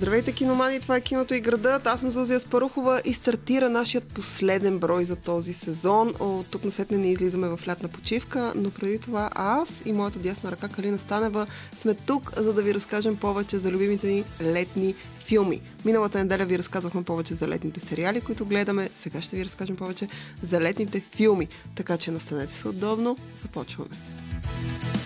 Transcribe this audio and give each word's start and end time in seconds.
Здравейте, 0.00 0.32
киномани! 0.32 0.80
Това 0.80 0.96
е 0.96 1.00
киното 1.00 1.34
и 1.34 1.40
градът. 1.40 1.86
Аз 1.86 2.00
съм 2.00 2.10
Зузия 2.10 2.40
Спарухова 2.40 3.02
и 3.04 3.14
стартира 3.14 3.70
нашият 3.70 4.04
последен 4.04 4.78
брой 4.78 5.04
за 5.04 5.16
този 5.16 5.52
сезон. 5.52 6.14
От 6.20 6.46
тук 6.50 6.64
на 6.64 6.70
сетне 6.70 6.98
не 6.98 7.10
излизаме 7.12 7.48
в 7.48 7.60
лятна 7.68 7.88
почивка, 7.88 8.52
но 8.56 8.70
преди 8.70 8.98
това 8.98 9.30
аз 9.34 9.82
и 9.84 9.92
моята 9.92 10.18
дясна 10.18 10.50
ръка 10.50 10.68
Калина 10.68 10.98
Станева 10.98 11.46
сме 11.80 11.94
тук, 11.94 12.32
за 12.36 12.52
да 12.52 12.62
ви 12.62 12.74
разкажем 12.74 13.16
повече 13.16 13.58
за 13.58 13.70
любимите 13.70 14.06
ни 14.06 14.24
летни 14.42 14.94
филми. 15.18 15.60
Миналата 15.84 16.18
неделя 16.18 16.44
ви 16.44 16.58
разказвахме 16.58 17.04
повече 17.04 17.34
за 17.34 17.48
летните 17.48 17.80
сериали, 17.80 18.20
които 18.20 18.46
гледаме. 18.46 18.90
Сега 19.00 19.20
ще 19.20 19.36
ви 19.36 19.44
разкажем 19.44 19.76
повече 19.76 20.08
за 20.42 20.60
летните 20.60 21.00
филми. 21.00 21.48
Така 21.74 21.98
че 21.98 22.10
настанете 22.10 22.54
се 22.54 22.68
удобно. 22.68 23.16
Започваме. 23.42 23.90
Радио 23.90 24.99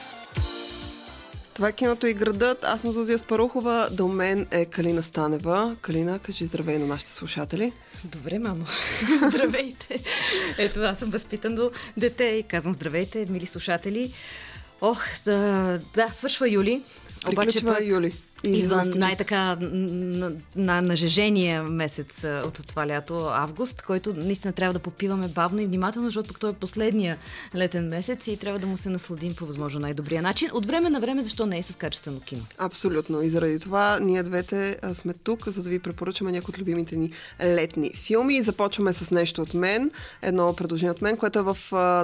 Това 1.55 1.69
е 1.69 1.73
киното 1.73 2.07
и 2.07 2.15
градът. 2.15 2.65
Аз 2.65 2.81
съм 2.81 2.93
Зузия 2.93 3.19
Спарухова. 3.19 3.89
До 3.93 4.09
мен 4.09 4.47
е 4.51 4.65
Калина 4.65 5.03
Станева. 5.03 5.77
Калина, 5.81 6.19
кажи 6.19 6.45
здравей 6.45 6.79
на 6.79 6.87
нашите 6.87 7.13
слушатели. 7.13 7.73
Добре, 8.05 8.39
мамо. 8.39 8.67
здравейте. 9.29 10.01
Ето, 10.59 10.81
аз 10.81 10.99
съм 10.99 11.11
възпитано 11.11 11.71
дете 11.97 12.25
и 12.25 12.43
казвам 12.43 12.75
здравейте, 12.75 13.27
мили 13.29 13.47
слушатели. 13.47 14.15
Ох, 14.81 15.05
да, 15.25 15.81
да 15.95 16.09
свършва 16.09 16.49
юли. 16.49 16.83
Приключва 17.25 17.75
пък 17.75 17.87
Юли. 17.87 18.13
И 18.47 18.49
Идва 18.49 18.59
излизаме 18.59 18.93
в 18.93 18.95
най-така 18.95 19.57
на, 19.61 20.33
на 20.57 20.83
нажежения 20.83 21.63
месец 21.63 22.25
от 22.25 22.67
това 22.67 22.87
лято, 22.87 23.29
август, 23.33 23.83
който 23.83 24.15
наистина 24.15 24.53
трябва 24.53 24.73
да 24.73 24.79
попиваме 24.79 25.29
бавно 25.29 25.61
и 25.61 25.67
внимателно, 25.67 26.09
защото 26.09 26.29
пък 26.29 26.41
той 26.41 26.51
е 26.51 26.53
последния 26.53 27.19
летен 27.55 27.89
месец 27.89 28.27
и 28.27 28.37
трябва 28.37 28.59
да 28.59 28.67
му 28.67 28.77
се 28.77 28.89
насладим 28.89 29.35
по 29.35 29.47
възможно 29.47 29.81
най-добрия 29.81 30.23
начин. 30.23 30.49
От 30.53 30.67
време 30.67 30.91
на 30.91 31.01
време, 31.01 31.23
защо 31.23 31.47
не 31.47 31.59
е 31.59 31.63
с 31.63 31.75
качествено 31.75 32.21
кино? 32.21 32.43
Абсолютно. 32.59 33.23
И 33.23 33.29
заради 33.29 33.59
това 33.59 33.99
ние 34.01 34.23
двете 34.23 34.79
сме 34.95 35.13
тук, 35.13 35.49
за 35.49 35.63
да 35.63 35.71
ви 35.71 35.79
препоръчаме 35.79 36.33
някои 36.33 36.53
от 36.53 36.59
любимите 36.59 36.97
ни 36.97 37.11
летни 37.45 37.91
филми. 37.95 38.37
И 38.37 38.43
започваме 38.43 38.93
с 38.93 39.11
нещо 39.11 39.43
от 39.43 39.55
мен. 39.55 39.91
Едно 40.23 40.57
предложение 40.57 40.91
от 40.91 41.03
мен, 41.03 41.17
което 41.17 41.39
е 41.39 41.43
в 41.43 41.57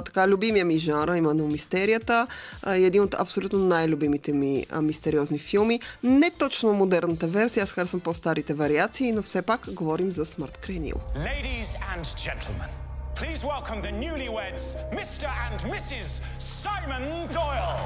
така 0.05 0.27
любимия 0.27 0.65
ми 0.65 0.79
жанр, 0.79 1.15
именно 1.15 1.47
мистерията. 1.47 2.27
И 2.67 2.83
един 2.83 3.03
от 3.03 3.15
абсолютно 3.19 3.59
най-любимите 3.59 4.33
ми 4.33 4.65
мистериозни 4.81 5.39
филми. 5.39 5.79
Не 6.03 6.31
точно 6.39 6.73
модерната 6.73 7.27
версия, 7.27 7.63
аз 7.63 7.71
харесвам 7.71 8.01
по-старите 8.01 8.53
вариации, 8.53 9.11
но 9.11 9.23
все 9.23 9.41
пак 9.41 9.73
говорим 9.73 10.11
за 10.11 10.25
Смърт 10.25 10.57
край 10.57 10.79
Нил. 10.79 10.95
Ladies 11.15 11.77
and 11.93 12.03
gentlemen, 12.27 12.69
please 13.15 13.43
welcome 13.43 13.81
the 13.81 13.91
newlyweds, 14.03 14.63
Mr. 14.99 15.27
and 15.45 15.59
Mrs. 15.73 16.21
Simon 16.39 17.27
Doyle. 17.33 17.79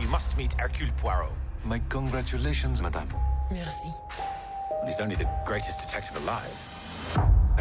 You 0.00 0.08
must 0.16 0.36
meet 0.36 0.52
Hercule 0.60 0.92
Poirot. 1.02 1.32
My 1.64 1.80
congratulations, 1.88 2.80
madame. 2.86 3.10
Merci. 3.50 3.90
He's 4.86 5.00
only 5.00 5.16
the 5.16 5.28
greatest 5.46 5.80
detective 5.84 6.16
alive. 6.22 6.56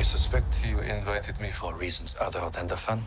I 0.02 0.04
suspect 0.04 0.50
you 0.70 0.80
invited 0.98 1.36
me 1.40 1.50
for 1.50 1.74
reasons 1.74 2.16
other 2.20 2.44
than 2.56 2.68
the 2.68 2.78
fun. 2.78 3.00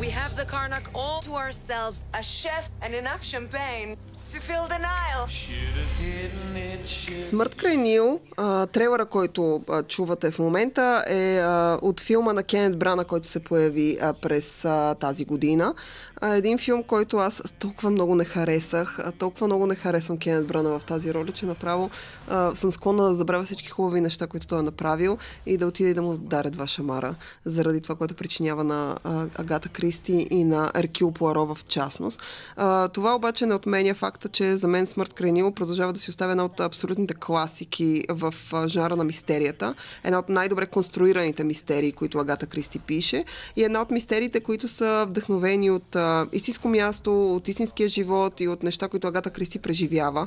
We 0.00 0.10
have 0.10 0.32
the 0.36 0.44
Karnak 0.44 0.86
all 0.94 1.20
to 1.22 1.32
ourselves, 1.44 2.04
a 2.20 2.22
chef 2.22 2.70
and 2.82 2.94
enough 2.94 3.22
champagne 3.32 3.96
to 4.32 4.38
fill 4.40 4.66
the 4.68 4.78
Nile. 4.78 5.26
Смърт 7.22 7.54
край 7.54 7.76
Нил, 7.76 8.20
а, 8.36 8.66
трейлера, 8.66 9.06
който 9.06 9.62
а, 9.70 9.82
чувате 9.82 10.30
в 10.30 10.38
момента 10.38 11.04
е 11.08 11.38
а, 11.38 11.78
от 11.82 12.00
филма 12.00 12.32
на 12.32 12.42
Кенет 12.42 12.78
Брана, 12.78 13.04
който 13.04 13.28
се 13.28 13.40
появи 13.40 13.98
а, 14.02 14.12
през 14.12 14.64
а, 14.64 14.94
тази 14.94 15.24
година. 15.24 15.74
А, 16.20 16.34
един 16.34 16.58
филм, 16.58 16.82
който 16.82 17.16
аз 17.16 17.42
толкова 17.58 17.90
много 17.90 18.14
не 18.14 18.24
харесах, 18.24 18.98
а, 18.98 19.12
толкова 19.12 19.46
много 19.46 19.66
не 19.66 19.74
харесвам 19.74 20.18
Кенет 20.18 20.46
Брана 20.46 20.78
в 20.78 20.84
тази 20.84 21.14
роля, 21.14 21.32
че 21.32 21.46
направо 21.46 21.90
а, 22.28 22.54
съм 22.54 22.70
склонна 22.70 23.08
да 23.08 23.14
забравя 23.14 23.44
всички 23.44 23.68
хубави 23.68 24.00
неща, 24.00 24.26
които 24.26 24.46
той 24.46 24.58
е 24.58 24.62
направил 24.62 25.18
и 25.46 25.56
да 25.56 25.66
отида 25.66 25.90
и 25.90 25.94
да 25.94 26.02
му 26.02 26.16
даря 26.16 26.50
два 26.50 26.66
шамара 26.66 27.14
заради 27.46 27.80
това, 27.80 27.94
което 27.94 28.14
причинява 28.14 28.64
на 28.64 28.96
Агата 29.38 29.68
Кристи 29.68 30.26
и 30.30 30.44
на 30.44 30.70
Еркил 30.74 31.10
Пуаро 31.10 31.54
в 31.54 31.58
частност. 31.68 32.22
Това 32.92 33.14
обаче 33.14 33.46
не 33.46 33.54
отменя 33.54 33.94
факта, 33.94 34.28
че 34.28 34.56
за 34.56 34.68
мен 34.68 34.86
Смърт 34.86 35.12
край 35.12 35.32
Нил 35.32 35.52
продължава 35.52 35.92
да 35.92 35.98
си 35.98 36.10
оставя 36.10 36.30
една 36.30 36.44
от 36.44 36.60
абсолютните 36.60 37.14
класики 37.14 38.04
в 38.08 38.34
жанра 38.66 38.96
на 38.96 39.04
мистерията. 39.04 39.74
Една 40.04 40.18
от 40.18 40.28
най-добре 40.28 40.66
конструираните 40.66 41.44
мистерии, 41.44 41.92
които 41.92 42.18
Агата 42.18 42.46
Кристи 42.46 42.78
пише. 42.78 43.24
И 43.56 43.64
една 43.64 43.82
от 43.82 43.90
мистериите, 43.90 44.40
които 44.40 44.68
са 44.68 45.06
вдъхновени 45.08 45.70
от 45.70 45.96
истинско 46.32 46.68
място, 46.68 47.34
от 47.34 47.48
истинския 47.48 47.88
живот 47.88 48.40
и 48.40 48.48
от 48.48 48.62
неща, 48.62 48.88
които 48.88 49.06
Агата 49.06 49.30
Кристи 49.30 49.58
преживява, 49.58 50.26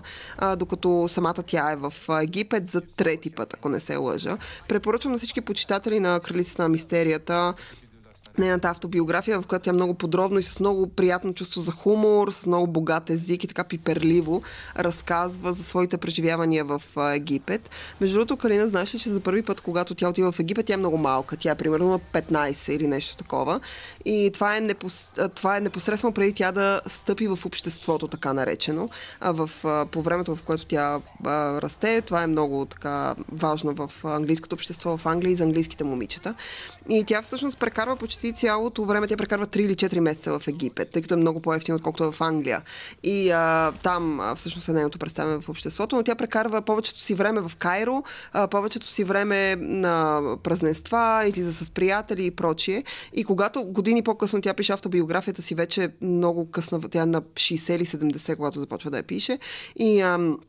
докато 0.57 1.07
самата 1.07 1.44
тя 1.46 1.72
е 1.72 1.75
в 1.75 1.94
Египет 2.22 2.69
за 2.69 2.81
трети 2.81 3.30
път, 3.30 3.53
ако 3.53 3.69
не 3.69 3.80
се 3.80 3.96
лъжа. 3.96 4.38
Препоръчвам 4.68 5.12
на 5.12 5.18
всички 5.18 5.41
почитатели 5.41 6.00
на 6.00 6.19
Кралицата 6.19 6.63
на 6.63 6.69
мистерията 7.09 7.53
нейната 8.39 8.69
автобиография, 8.69 9.41
в 9.41 9.45
която 9.45 9.63
тя 9.63 9.73
много 9.73 9.94
подробно 9.94 10.39
и 10.39 10.44
с 10.44 10.59
много 10.59 10.88
приятно 10.88 11.33
чувство 11.33 11.61
за 11.61 11.72
хумор, 11.72 12.31
с 12.31 12.45
много 12.45 12.67
богат 12.67 13.09
език 13.09 13.44
и 13.44 13.47
така 13.47 13.63
пиперливо 13.63 14.41
разказва 14.77 15.53
за 15.53 15.63
своите 15.63 15.97
преживявания 15.97 16.66
в 16.66 16.81
Египет. 17.16 17.69
Между 18.01 18.16
другото, 18.16 18.38
Калина, 18.38 18.67
знаеш 18.67 18.95
ли, 18.95 19.00
че 19.00 19.09
за 19.09 19.19
първи 19.19 19.41
път, 19.41 19.61
когато 19.61 19.95
тя 19.95 20.09
отива 20.09 20.31
в 20.31 20.39
Египет, 20.39 20.66
тя 20.66 20.73
е 20.73 20.77
много 20.77 20.97
малка. 20.97 21.38
Тя 21.38 21.51
е 21.51 21.55
примерно 21.55 21.89
на 21.89 22.00
15 22.00 22.72
или 22.72 22.88
нещо 22.88 23.16
такова. 23.16 23.59
И 24.05 24.31
това 24.33 24.57
е, 24.57 24.59
непос... 24.59 25.11
това 25.35 25.57
е 25.57 25.61
непосредствено 25.61 26.13
преди 26.13 26.33
тя 26.33 26.51
да 26.51 26.81
стъпи 26.88 27.27
в 27.27 27.39
обществото, 27.45 28.07
така 28.07 28.33
наречено. 28.33 28.89
В, 29.21 29.50
по 29.91 30.01
времето, 30.01 30.35
в 30.35 30.44
което 30.44 30.66
тя 30.66 31.00
расте, 31.61 32.01
това 32.01 32.23
е 32.23 32.27
много 32.27 32.66
така 32.66 33.16
важно 33.31 33.73
в 33.73 34.06
английското 34.06 34.56
общество 34.56 34.97
в 34.97 35.06
Англия 35.06 35.31
и 35.31 35.35
за 35.35 35.44
английските 35.44 35.83
момичета. 35.83 36.35
И 36.89 37.03
тя 37.03 37.21
всъщност 37.21 37.59
прекарва 37.59 37.95
почти 37.95 38.28
цялото 38.34 38.85
време, 38.85 39.07
тя 39.07 39.17
прекарва 39.17 39.47
3 39.47 39.57
или 39.59 39.75
4 39.75 40.00
месеца 40.00 40.40
в 40.40 40.47
Египет, 40.47 40.91
тъй 40.91 41.01
като 41.01 41.13
е 41.13 41.17
много 41.17 41.40
по-ефтино, 41.40 41.75
отколкото 41.75 42.12
в 42.12 42.22
Англия. 42.22 42.62
И 43.03 43.31
а, 43.31 43.72
там 43.84 44.19
а, 44.19 44.35
всъщност 44.35 44.67
е 44.67 44.73
нейното 44.73 45.00
представяне 45.00 45.41
в 45.41 45.50
обществото, 45.50 45.95
но 45.95 46.03
тя 46.03 46.16
прекарва 46.16 46.62
повечето 46.62 47.00
си 47.00 47.13
време 47.13 47.41
в 47.41 47.51
Кайро, 47.56 48.03
а, 48.34 48.47
повечето 48.47 48.88
си 48.88 49.03
време 49.03 49.56
на 49.56 50.22
празненства, 50.44 51.23
излиза 51.28 51.66
с 51.66 51.69
приятели 51.69 52.25
и 52.25 52.31
прочие. 52.31 52.84
И 53.13 53.23
когато 53.23 53.63
години 53.63 54.01
по-късно 54.01 54.41
тя 54.41 54.53
пише 54.53 54.73
автобиографията 54.73 55.41
си, 55.41 55.56
вече 55.56 55.89
много 56.01 56.51
късна, 56.51 56.81
тя 56.81 57.06
на 57.06 57.22
60 57.22 57.75
или 57.75 57.85
70, 57.85 58.35
когато 58.35 58.59
започва 58.59 58.91
да 58.91 58.97
я 58.97 59.03
пише. 59.03 59.39
И 59.75 60.01
ам, 60.01 60.39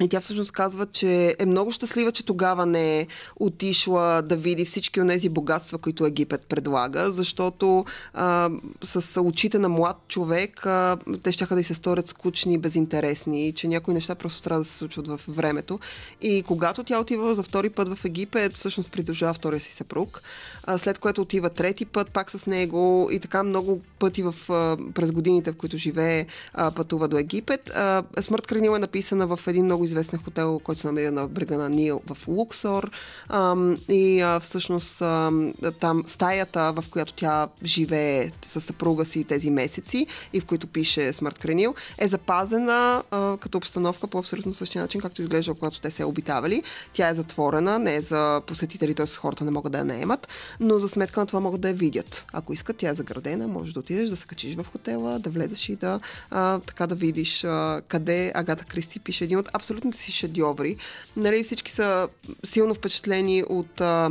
и 0.00 0.08
тя 0.08 0.20
всъщност 0.20 0.52
казва, 0.52 0.86
че 0.86 1.36
е 1.38 1.46
много 1.46 1.72
щастлива, 1.72 2.12
че 2.12 2.26
тогава 2.26 2.66
не 2.66 3.00
е 3.00 3.06
отишла 3.36 4.22
да 4.22 4.36
види 4.36 4.64
всички 4.64 5.00
от 5.00 5.08
тези 5.08 5.28
богатства, 5.28 5.78
които 5.78 6.06
Египет 6.06 6.42
предлага, 6.48 7.12
защото 7.12 7.84
а, 8.14 8.50
с 8.82 9.22
очите 9.22 9.58
на 9.58 9.68
млад 9.68 9.96
човек 10.08 10.66
а, 10.66 10.96
те 11.22 11.32
ще 11.32 11.46
да 11.46 11.60
й 11.60 11.64
се 11.64 11.74
сторят 11.74 12.08
скучни 12.08 12.54
и 12.54 12.58
безинтересни, 12.58 13.52
че 13.52 13.68
някои 13.68 13.94
неща 13.94 14.14
просто 14.14 14.42
трябва 14.42 14.62
да 14.62 14.68
се 14.68 14.76
случват 14.76 15.06
в 15.06 15.20
времето. 15.28 15.78
И 16.22 16.42
когато 16.42 16.84
тя 16.84 17.00
отива 17.00 17.34
за 17.34 17.42
втори 17.42 17.70
път 17.70 17.88
в 17.88 18.04
Египет, 18.04 18.54
всъщност 18.54 18.90
придружава 18.90 19.34
втория 19.34 19.60
си 19.60 19.72
съпруг, 19.72 20.22
а, 20.64 20.78
след 20.78 20.98
което 20.98 21.22
отива 21.22 21.50
трети 21.50 21.84
път 21.84 22.10
пак 22.10 22.30
с 22.30 22.46
него 22.46 23.08
и 23.12 23.20
така 23.20 23.42
много 23.42 23.80
пъти 23.98 24.22
в, 24.22 24.34
а, 24.50 24.76
през 24.94 25.12
годините, 25.12 25.52
в 25.52 25.56
които 25.56 25.78
живее, 25.78 26.26
а, 26.54 26.70
пътува 26.70 27.08
до 27.08 27.18
Египет. 27.18 27.70
А, 27.74 28.02
Смърт 28.20 28.46
Кренил 28.46 28.70
е 28.76 28.78
написана 28.78 29.26
в 29.26 29.40
един 29.46 29.64
много 29.64 29.84
известен 29.88 30.18
хотел, 30.24 30.58
който 30.58 30.80
се 30.80 30.86
намира 30.86 31.12
на 31.12 31.28
брега 31.28 31.56
на 31.56 31.68
Нил 31.68 32.00
в 32.06 32.28
Луксор. 32.28 32.90
Ам, 33.28 33.76
и 33.88 34.20
а, 34.20 34.40
всъщност 34.40 35.02
ам, 35.02 35.52
там 35.80 36.04
стаята, 36.06 36.72
в 36.76 36.84
която 36.90 37.12
тя 37.12 37.48
живее 37.64 38.30
със 38.46 38.64
съпруга 38.64 39.04
си 39.04 39.24
тези 39.24 39.50
месеци 39.50 40.06
и 40.32 40.40
в 40.40 40.44
които 40.44 40.66
пише 40.66 41.12
Смърт 41.12 41.38
Кренил, 41.38 41.74
е 41.98 42.08
запазена 42.08 43.02
а, 43.10 43.36
като 43.36 43.58
обстановка 43.58 44.06
по 44.06 44.18
абсолютно 44.18 44.54
същия 44.54 44.82
начин, 44.82 45.00
както 45.00 45.22
изглежда, 45.22 45.54
когато 45.54 45.80
те 45.80 45.90
се 45.90 46.04
обитавали. 46.04 46.62
Тя 46.92 47.08
е 47.08 47.14
затворена, 47.14 47.78
не 47.78 47.94
е 47.94 48.00
за 48.00 48.42
посетители, 48.46 48.94
т.е. 48.94 49.06
хората 49.06 49.44
не 49.44 49.50
могат 49.50 49.72
да 49.72 49.78
я 49.78 49.84
наемат, 49.84 50.28
но 50.60 50.78
за 50.78 50.88
сметка 50.88 51.20
на 51.20 51.26
това 51.26 51.40
могат 51.40 51.60
да 51.60 51.68
я 51.68 51.74
видят. 51.74 52.26
Ако 52.32 52.52
искат, 52.52 52.76
тя 52.76 52.90
е 52.90 52.94
заградена, 52.94 53.48
можеш 53.48 53.72
да 53.72 53.80
отидеш, 53.80 54.10
да 54.10 54.16
се 54.16 54.26
качиш 54.26 54.56
в 54.56 54.66
хотела, 54.72 55.18
да 55.18 55.30
влезеш 55.30 55.68
и 55.68 55.76
да, 55.76 56.00
а, 56.30 56.58
така 56.58 56.86
да 56.86 56.94
видиш 56.94 57.44
а, 57.44 57.82
къде 57.88 58.32
Агата 58.34 58.64
Кристи 58.64 59.00
пише 59.00 59.24
един 59.24 59.38
от 59.38 59.48
абсолютните 59.78 59.98
си 59.98 60.12
шедьоври. 60.12 60.76
Нали, 61.16 61.42
всички 61.42 61.72
са 61.72 62.08
силно 62.44 62.74
впечатлени 62.74 63.44
от 63.48 63.80
а, 63.80 64.10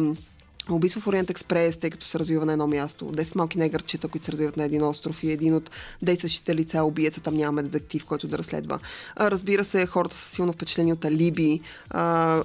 Убийство 0.69 1.10
Ориент 1.10 1.30
Експрес, 1.30 1.78
тъй 1.78 1.90
като 1.90 2.06
се 2.06 2.19
развива 2.19 2.46
на 2.46 2.54
едно 2.54 2.68
място. 2.68 3.06
10 3.06 3.36
малки 3.36 3.58
негърчета, 3.58 4.08
които 4.08 4.25
се 4.25 4.31
развиват 4.31 4.58
на 4.58 4.64
един 4.64 4.84
остров 4.84 5.24
и 5.24 5.31
един 5.31 5.56
от 5.56 5.72
действащите 6.02 6.56
лица, 6.56 6.84
убиеца, 6.84 7.22
там 7.22 7.38
нямаме 7.38 7.64
детектив, 7.64 8.06
който 8.06 8.28
да 8.28 8.38
разследва. 8.38 8.80
Разбира 9.19 9.64
се, 9.64 9.86
хората 9.86 10.18
са 10.18 10.30
силно 10.30 10.54
впечатлени 10.54 10.94
от 10.94 11.06
Алиби, 11.06 11.62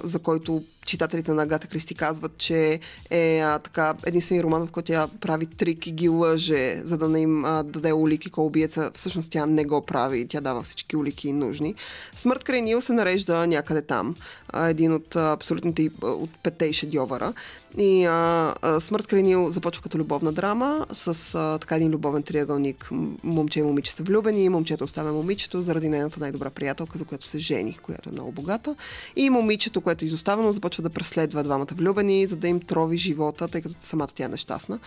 за 0.03 0.19
който 0.23 0.63
читателите 0.85 1.33
на 1.33 1.43
Агата 1.43 1.67
Кристи 1.67 1.95
казват, 1.95 2.37
че 2.37 2.79
е 3.09 3.39
а, 3.39 3.59
така 3.59 3.93
единствен 4.05 4.41
роман, 4.41 4.67
в 4.67 4.71
който 4.71 4.87
тя 4.87 5.07
прави 5.21 5.45
трик 5.45 5.87
и 5.87 5.91
ги 5.91 6.09
лъже, 6.09 6.81
за 6.83 6.97
да 6.97 7.09
не 7.09 7.19
им 7.19 7.45
а, 7.45 7.63
даде 7.63 7.93
улики 7.93 8.29
кой 8.29 8.45
убиеца. 8.45 8.91
Всъщност 8.93 9.31
тя 9.31 9.45
не 9.45 9.65
го 9.65 9.85
прави, 9.85 10.27
тя 10.27 10.41
дава 10.41 10.63
всички 10.63 10.97
улики 10.97 11.33
нужни. 11.33 11.75
Смърт 12.15 12.43
край 12.43 12.61
Нил 12.61 12.81
се 12.81 12.93
нарежда 12.93 13.47
някъде 13.47 13.81
там. 13.81 14.15
А, 14.49 14.69
един 14.69 14.93
от 14.93 15.15
а, 15.15 15.31
абсолютните 15.31 15.89
от 16.01 16.29
петте 16.43 16.73
шедьовъра. 16.73 17.33
И 17.77 18.05
а, 18.13 18.55
а, 18.61 18.79
Смърт 18.79 19.07
край 19.07 19.23
Нил 19.23 19.51
започва 19.53 19.83
като 19.83 19.97
любовна 19.97 20.31
драма 20.31 20.85
с 20.93 21.35
а, 21.35 21.57
така 21.59 21.75
един 21.75 21.91
любовен 21.91 22.23
триъгълник. 22.23 22.89
Момче 23.23 23.59
и 23.59 23.63
момиче 23.63 23.91
са 23.91 24.03
влюбени, 24.03 24.49
момчето 24.49 24.83
оставя 24.83 25.13
момичето 25.13 25.61
заради 25.61 25.89
нейната 25.89 26.19
най-добра 26.19 26.49
приятелка, 26.49 26.97
за 26.97 27.05
която 27.05 27.25
се 27.25 27.37
жени, 27.37 27.77
която 27.81 28.09
е 28.09 28.11
много 28.11 28.31
богата. 28.31 28.75
И 29.15 29.29
момичето, 29.29 29.81
което 29.81 30.05
е 30.05 30.07
изоставено, 30.07 30.53
започва 30.53 30.83
да 30.83 30.89
преследва 30.89 31.43
двамата 31.43 31.67
влюбени, 31.71 32.25
за 32.25 32.35
да 32.35 32.47
им 32.47 32.59
трови 32.59 32.97
живота, 32.97 33.47
тъй 33.47 33.61
като 33.61 33.75
самата 33.81 34.09
тя 34.15 34.25
е 34.25 34.27
нещастна. 34.27 34.79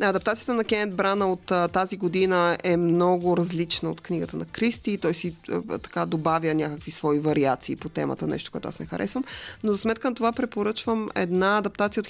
Адаптацията 0.00 0.54
на 0.54 0.64
Кенет 0.64 0.94
Брана 0.94 1.32
от 1.32 1.50
а, 1.50 1.68
тази 1.68 1.96
година 1.96 2.58
е 2.64 2.76
много 2.76 3.36
различна 3.36 3.90
от 3.90 4.00
книгата 4.00 4.36
на 4.36 4.44
Кристи. 4.44 4.98
Той 4.98 5.14
си 5.14 5.36
а, 5.50 5.78
така 5.78 6.06
добавя 6.06 6.54
някакви 6.54 6.90
свои 6.90 7.20
вариации 7.20 7.76
по 7.76 7.88
темата, 7.88 8.26
нещо, 8.26 8.52
което 8.52 8.68
аз 8.68 8.78
не 8.78 8.86
харесвам. 8.86 9.24
Но 9.62 9.72
за 9.72 9.78
сметка 9.78 10.08
на 10.08 10.14
това 10.14 10.32
препоръчвам 10.32 11.08
една 11.14 11.58
адаптация 11.58 12.00
от 12.00 12.06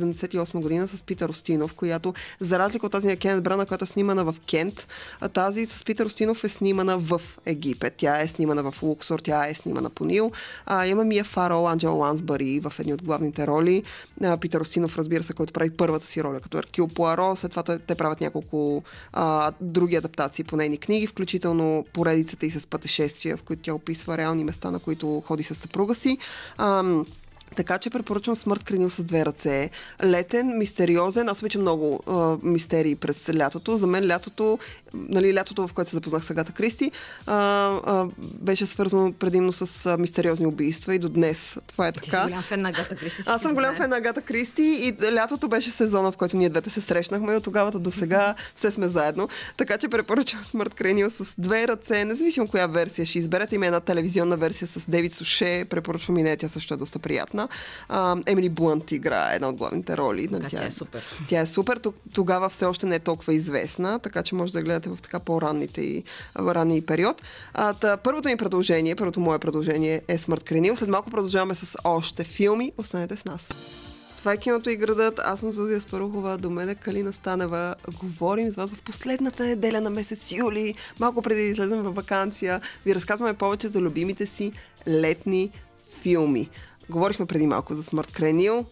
1978 0.00 0.60
година 0.60 0.88
с 0.88 1.02
Питър 1.02 1.28
Остинов, 1.28 1.74
която, 1.74 2.14
за 2.40 2.58
разлика 2.58 2.86
от 2.86 2.92
тази 2.92 3.06
на 3.06 3.16
Кенет 3.16 3.42
Брана, 3.42 3.66
която 3.66 3.84
е 3.84 3.86
снимана 3.86 4.24
в 4.24 4.34
Кент, 4.46 4.86
а 5.20 5.28
тази 5.28 5.66
с 5.66 5.84
Питър 5.84 6.06
Остинов 6.06 6.44
е 6.44 6.48
снимана 6.48 6.98
в 6.98 7.20
Египет. 7.46 7.94
Тя 7.96 8.20
е 8.20 8.28
снимана 8.28 8.70
в 8.70 8.82
Луксор, 8.82 9.18
тя 9.18 9.48
е 9.48 9.54
снимана 9.54 9.90
по 9.90 10.04
Нил. 10.04 10.32
А, 10.66 10.86
има 10.86 11.04
Мия 11.04 11.24
Фарол, 11.24 11.68
Анджел 11.68 11.96
Лансбари 11.96 12.60
в 12.60 12.72
едни 12.78 12.94
от 12.94 13.02
главните 13.02 13.46
роли. 13.46 13.82
А, 14.24 14.36
Питър 14.36 14.60
Остинов, 14.60 14.98
разбира 14.98 15.22
се, 15.22 15.32
който 15.32 15.52
прави 15.52 15.70
първата 15.70 16.06
си 16.06 16.24
роля 16.24 16.40
като 16.40 16.58
Еркил 16.58 16.88
Пуаро. 16.88 17.36
След 17.36 17.50
това 17.50 17.62
те 17.62 17.94
правят 17.94 18.20
няколко 18.20 18.82
а, 19.12 19.52
други 19.60 19.96
адаптации 19.96 20.44
по 20.44 20.56
нейни 20.56 20.78
книги, 20.78 21.06
включително 21.06 21.86
поредицата 21.92 22.46
и 22.46 22.50
с 22.50 22.66
пътешествия, 22.66 23.36
в 23.36 23.42
които 23.42 23.62
тя 23.62 23.74
описва 23.74 24.18
реални 24.18 24.44
места, 24.44 24.70
на 24.70 24.78
които 24.78 25.22
ходи 25.26 25.42
с 25.42 25.54
съпруга 25.54 25.94
си. 25.94 26.18
Ам, 26.58 27.06
така 27.56 27.78
че 27.78 27.90
препоръчвам 27.90 28.36
Смърт 28.36 28.64
кренил 28.64 28.90
с 28.90 29.04
две 29.04 29.26
ръце. 29.26 29.70
Летен, 30.04 30.58
мистериозен. 30.58 31.28
Аз 31.28 31.42
обичам 31.42 31.60
много 31.60 32.00
а, 32.06 32.36
мистерии 32.42 32.96
през 32.96 33.28
лятото. 33.34 33.76
За 33.76 33.86
мен 33.86 34.06
лятото, 34.06 34.58
нали, 34.94 35.34
лятото, 35.34 35.68
в 35.68 35.72
което 35.72 35.90
се 35.90 35.96
запознах 35.96 36.24
с 36.24 36.30
Агата 36.30 36.52
Кристи, 36.52 36.90
а, 37.26 37.34
а, 37.34 38.06
беше 38.18 38.66
свързано 38.66 39.12
предимно 39.12 39.52
с 39.52 39.86
а, 39.86 39.96
мистериозни 39.96 40.46
убийства 40.46 40.94
и 40.94 40.98
до 40.98 41.08
днес 41.08 41.56
това 41.66 41.88
е 41.88 41.92
Ти 41.92 42.00
си 42.04 42.10
така. 42.10 42.24
голям 42.24 42.42
фен 42.42 42.60
на 42.60 42.68
Агата 42.68 42.96
Кристи. 42.96 43.22
Аз 43.26 43.42
съм 43.42 43.54
голям 43.54 43.76
фен 43.76 43.90
на 43.90 43.96
Агата 43.96 44.22
Кристи 44.22 44.62
и 44.62 45.14
лятото 45.14 45.48
беше 45.48 45.70
сезона, 45.70 46.12
в 46.12 46.16
който 46.16 46.36
ние 46.36 46.48
двете 46.48 46.70
се 46.70 46.80
срещнахме 46.80 47.32
и 47.32 47.36
от 47.36 47.44
тогава 47.44 47.70
до 47.70 47.90
сега 47.90 48.34
все 48.56 48.70
сме 48.70 48.88
заедно. 48.88 49.28
Така 49.56 49.78
че 49.78 49.88
препоръчвам 49.88 50.44
Смърт 50.44 50.74
Кренил 50.74 51.10
с 51.10 51.34
две 51.38 51.68
ръце, 51.68 52.04
независимо 52.04 52.48
коя 52.48 52.66
версия 52.66 53.06
ще 53.06 53.18
изберете. 53.18 53.54
Има 53.54 53.66
една 53.66 53.80
телевизионна 53.80 54.36
версия 54.36 54.68
с 54.68 54.80
Девид 54.88 55.12
Суше, 55.12 55.64
препоръчвам 55.64 56.18
и 56.18 56.22
нея, 56.22 56.36
тя 56.36 56.48
също 56.48 56.74
е 56.74 56.76
доста 56.76 56.98
приятна. 56.98 57.41
А, 57.88 58.16
Емили 58.26 58.48
Блънт 58.48 58.92
играе 58.92 59.34
една 59.34 59.48
от 59.48 59.56
главните 59.56 59.96
роли. 59.96 60.28
Нали, 60.28 60.42
Да, 60.42 60.48
тя 60.48 60.66
е 60.66 60.70
супер. 60.70 61.02
Тя 61.28 61.40
е 61.40 61.46
супер. 61.46 61.78
Тог- 61.78 61.94
Тогава 62.12 62.48
все 62.48 62.64
още 62.64 62.86
не 62.86 62.94
е 62.94 62.98
толкова 62.98 63.34
известна, 63.34 63.98
така 63.98 64.22
че 64.22 64.34
може 64.34 64.52
да 64.52 64.62
гледате 64.62 64.88
в 64.88 64.98
така 65.02 65.18
по-ранните 65.18 65.80
и 65.82 66.04
в 66.34 66.54
ранния 66.54 66.82
период. 66.82 67.22
А, 67.54 67.72
та, 67.72 67.96
първото 67.96 68.28
ми 68.28 68.36
предложение, 68.36 68.96
първото 68.96 69.20
мое 69.20 69.38
предложение 69.38 70.02
е 70.08 70.18
Смърт 70.18 70.44
Кренил. 70.44 70.76
След 70.76 70.88
малко 70.88 71.10
продължаваме 71.10 71.54
с 71.54 71.76
още 71.84 72.24
филми. 72.24 72.72
Останете 72.78 73.16
с 73.16 73.24
нас. 73.24 73.48
Това 74.18 74.32
е 74.32 74.36
киното 74.36 74.70
и 74.70 74.76
градът. 74.76 75.18
Аз 75.18 75.40
съм 75.40 75.52
Зузия 75.52 75.80
Спарухова. 75.80 76.38
До 76.38 76.50
мен 76.50 76.68
е 76.68 76.74
Калина 76.74 77.12
Станева. 77.12 77.74
Говорим 77.94 78.50
с 78.50 78.56
вас 78.56 78.72
в 78.72 78.82
последната 78.82 79.44
неделя 79.44 79.80
на 79.80 79.90
месец 79.90 80.32
юли, 80.32 80.74
малко 80.98 81.22
преди 81.22 81.40
да 81.40 81.46
излезем 81.46 81.82
в 81.82 81.90
вакансия. 81.90 82.60
Ви 82.86 82.94
разказваме 82.94 83.34
повече 83.34 83.68
за 83.68 83.80
любимите 83.80 84.26
си 84.26 84.52
летни 84.88 85.50
филми. 86.00 86.48
Говорихме 86.90 87.26
преди 87.26 87.46
малко 87.46 87.74
за 87.74 87.82
Смърт 87.82 88.12
Кренил. 88.12 88.64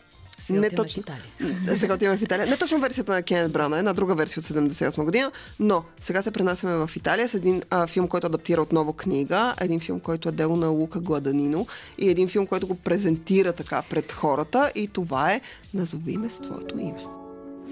Сега 0.47 0.69
в 0.85 0.97
Италия. 0.97 1.77
Сега 1.77 1.95
отиваме 1.95 2.19
в 2.19 2.23
Италия. 2.23 2.47
Не 2.47 2.57
точно 2.57 2.81
версията 2.81 3.13
на 3.13 3.23
Кенет 3.23 3.53
Брана, 3.53 3.79
една 3.79 3.93
друга 3.93 4.15
версия 4.15 4.41
от 4.41 4.47
78 4.47 5.05
година, 5.05 5.33
но 5.61 5.85
сега 6.01 6.23
се 6.23 6.31
пренасяме 6.31 6.87
в 6.87 6.91
Италия 6.97 7.29
с 7.29 7.35
един 7.35 7.63
а, 7.71 7.87
филм, 7.87 8.09
който 8.09 8.27
адаптира 8.27 8.63
отново 8.63 8.93
книга, 8.93 9.55
един 9.61 9.81
филм, 9.81 10.01
който 10.01 10.29
е 10.29 10.33
дело 10.33 10.57
на 10.57 10.69
Лука 10.69 11.01
Гладанино 11.01 11.67
и 11.99 12.11
един 12.11 12.29
филм, 12.29 12.47
който 12.47 12.67
го 12.67 12.75
презентира 12.75 13.53
така 13.53 13.83
пред 13.91 14.13
хората 14.13 14.73
и 14.75 14.89
това 14.89 15.33
е 15.33 15.41
Назови 15.75 16.17
ме 16.17 16.31
с 16.31 16.41
твоето 16.41 16.79
име. 16.79 17.05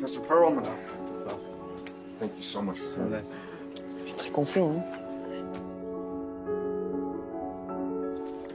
Professor 0.01 0.29
Perlman. 0.29 0.69
Thank 2.21 2.33
you 2.41 2.47
so 2.55 2.61
much. 2.69 2.81
Très 4.21 4.31
confiant, 4.39 4.71
hein? 4.75 4.83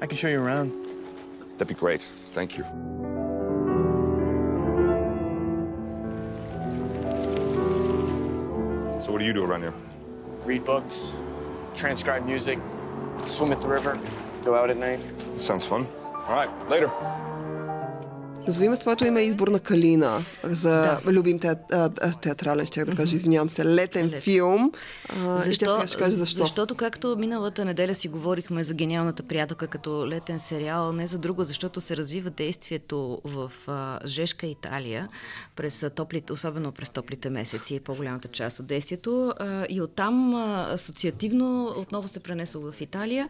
I 0.01 0.05
can 0.07 0.17
show 0.17 0.31
you 0.35 0.41
around. 0.45 0.82
That'd 1.53 1.67
be 1.67 1.73
great. 1.73 2.07
Thank 2.33 2.57
you. 2.57 2.63
So 9.03 9.11
what 9.11 9.19
do 9.19 9.25
you 9.25 9.33
do 9.33 9.43
around 9.43 9.61
here? 9.61 9.73
Read 10.45 10.65
books, 10.65 11.13
transcribe 11.75 12.25
music, 12.25 12.59
swim 13.23 13.51
at 13.51 13.61
the 13.61 13.67
river, 13.67 13.99
go 14.43 14.55
out 14.55 14.69
at 14.69 14.77
night. 14.77 14.99
Sounds 15.37 15.65
fun. 15.65 15.87
All 16.03 16.35
right, 16.35 16.69
later. 16.69 16.91
Назови 18.47 18.69
ме 18.69 18.75
с 18.75 18.79
твоето 18.79 19.05
име 19.05 19.21
е 19.21 19.25
избор 19.25 19.47
на 19.47 19.59
Калина 19.59 20.25
за 20.43 20.69
да. 20.69 21.11
любим 21.11 21.39
теат, 21.39 21.59
а, 21.71 21.89
театрален, 22.21 22.65
ще 22.65 22.85
да 22.85 22.95
кажа, 22.95 23.15
извинявам 23.15 23.49
се, 23.49 23.65
летен 23.65 24.05
Летен. 24.05 24.21
филм. 24.21 24.71
А, 25.09 25.45
и 25.45 25.57
тя 25.57 25.73
сега 25.73 25.87
ще 25.87 25.97
каже 25.97 26.15
защо. 26.15 26.41
Защото 26.41 26.75
както 26.75 27.15
миналата 27.17 27.65
неделя 27.65 27.95
си 27.95 28.07
говорихме 28.07 28.63
за 28.63 28.73
гениалната 28.73 29.23
приятелка 29.23 29.67
като 29.67 30.07
летен 30.07 30.39
сериал, 30.39 30.91
не 30.91 31.07
за 31.07 31.17
друго, 31.17 31.43
защото 31.43 31.81
се 31.81 31.97
развива 31.97 32.29
действието 32.29 33.21
в 33.23 33.51
а, 33.67 33.99
Жешка 34.05 34.47
Италия, 34.47 35.07
през 35.55 35.85
топлите, 35.95 36.33
особено 36.33 36.71
през 36.71 36.89
топлите 36.89 37.29
месеци, 37.29 37.79
по-голямата 37.79 38.27
част 38.27 38.59
от 38.59 38.65
действието. 38.65 39.33
А, 39.39 39.65
и 39.69 39.81
оттам 39.81 40.35
а, 40.35 40.67
асоциативно 40.73 41.73
отново 41.77 42.07
се 42.07 42.19
пренесло 42.19 42.71
в 42.71 42.81
Италия, 42.81 43.29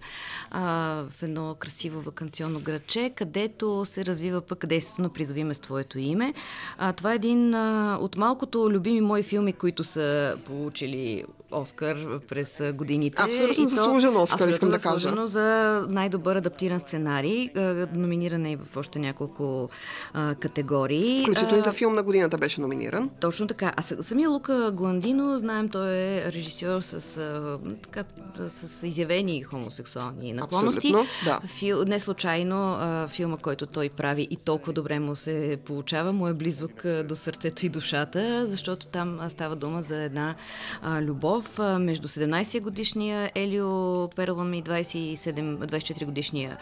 а, 0.52 0.64
в 1.10 1.24
едно 1.24 1.56
красиво 1.56 2.02
вакансионно 2.02 2.60
градче, 2.60 3.12
където 3.16 3.86
се 3.86 4.06
развива 4.06 4.42
пък 4.42 4.66
действието 4.66 5.03
на 5.04 5.10
Призовиме 5.10 5.54
с 5.54 5.60
твоето 5.60 6.00
име. 6.00 6.34
А, 6.78 6.94
това 6.94 7.12
е 7.12 7.16
един 7.16 7.54
а, 7.54 7.98
от 8.02 8.18
малкото 8.18 8.70
любими 8.72 9.02
мои 9.02 9.24
филми, 9.24 9.54
които 9.54 9.84
са 9.84 10.38
получили 10.46 11.24
Оскар 11.54 11.98
през 12.30 12.62
годините. 12.74 13.24
Абсолютно 13.24 13.68
заслужен 13.68 14.18
Оскар, 14.18 14.48
искам 14.48 14.70
да 14.70 14.80
кажа. 14.80 14.94
заслужено 14.94 15.28
за 15.28 15.44
най-добър 15.90 16.36
адаптиран 16.36 16.80
сценарий. 16.80 17.50
Номиниран 17.96 18.46
е 18.46 18.52
и 18.52 18.56
в 18.56 18.78
още 18.78 19.00
няколко 19.00 19.70
а, 20.14 20.36
категории. 20.36 21.22
Включително 21.24 21.58
и 21.58 21.70
А, 21.70 21.72
филм 21.72 21.96
на 21.96 22.04
годината 22.04 22.38
беше 22.38 22.62
номиниран. 22.62 23.10
точно 23.20 23.48
така. 23.48 23.74
А 23.78 23.82
самия 23.82 24.30
Лука 24.30 24.72
Гландино, 24.74 25.40
знаем, 25.40 25.70
той 25.70 25.90
е 25.90 26.32
режисьор 26.32 26.82
с, 26.82 27.18
а, 27.18 27.58
така, 27.84 28.04
с 28.50 28.88
изявени 28.88 29.44
хомосексуални 29.44 30.34
наклонности. 30.34 30.88
Абсолютно, 30.88 31.08
да. 31.26 31.40
Фил, 31.48 31.84
не 31.84 32.00
случайно 32.00 32.74
а, 32.74 33.08
филма, 33.08 33.38
който 33.38 33.66
той 33.66 33.90
прави 33.90 34.28
и 34.32 34.36
толкова 34.36 34.74
добре 34.74 35.00
му 35.00 35.16
се 35.16 35.58
получава, 35.66 36.14
му 36.14 36.28
е 36.28 36.34
близък 36.34 36.84
до 37.06 37.16
сърцето 37.16 37.66
и 37.66 37.70
душата, 37.70 38.46
защото 38.48 38.88
там 38.88 39.20
става 39.30 39.56
дума 39.56 39.82
за 39.82 39.98
една 39.98 40.36
а, 40.82 41.02
любов 41.02 41.43
между 41.80 42.08
17 42.08 42.62
годишния 42.62 43.32
Елио 43.36 44.08
Перлам 44.08 44.54
и 44.54 44.64
27, 44.64 45.18
24 45.18 46.06
годишния 46.06 46.58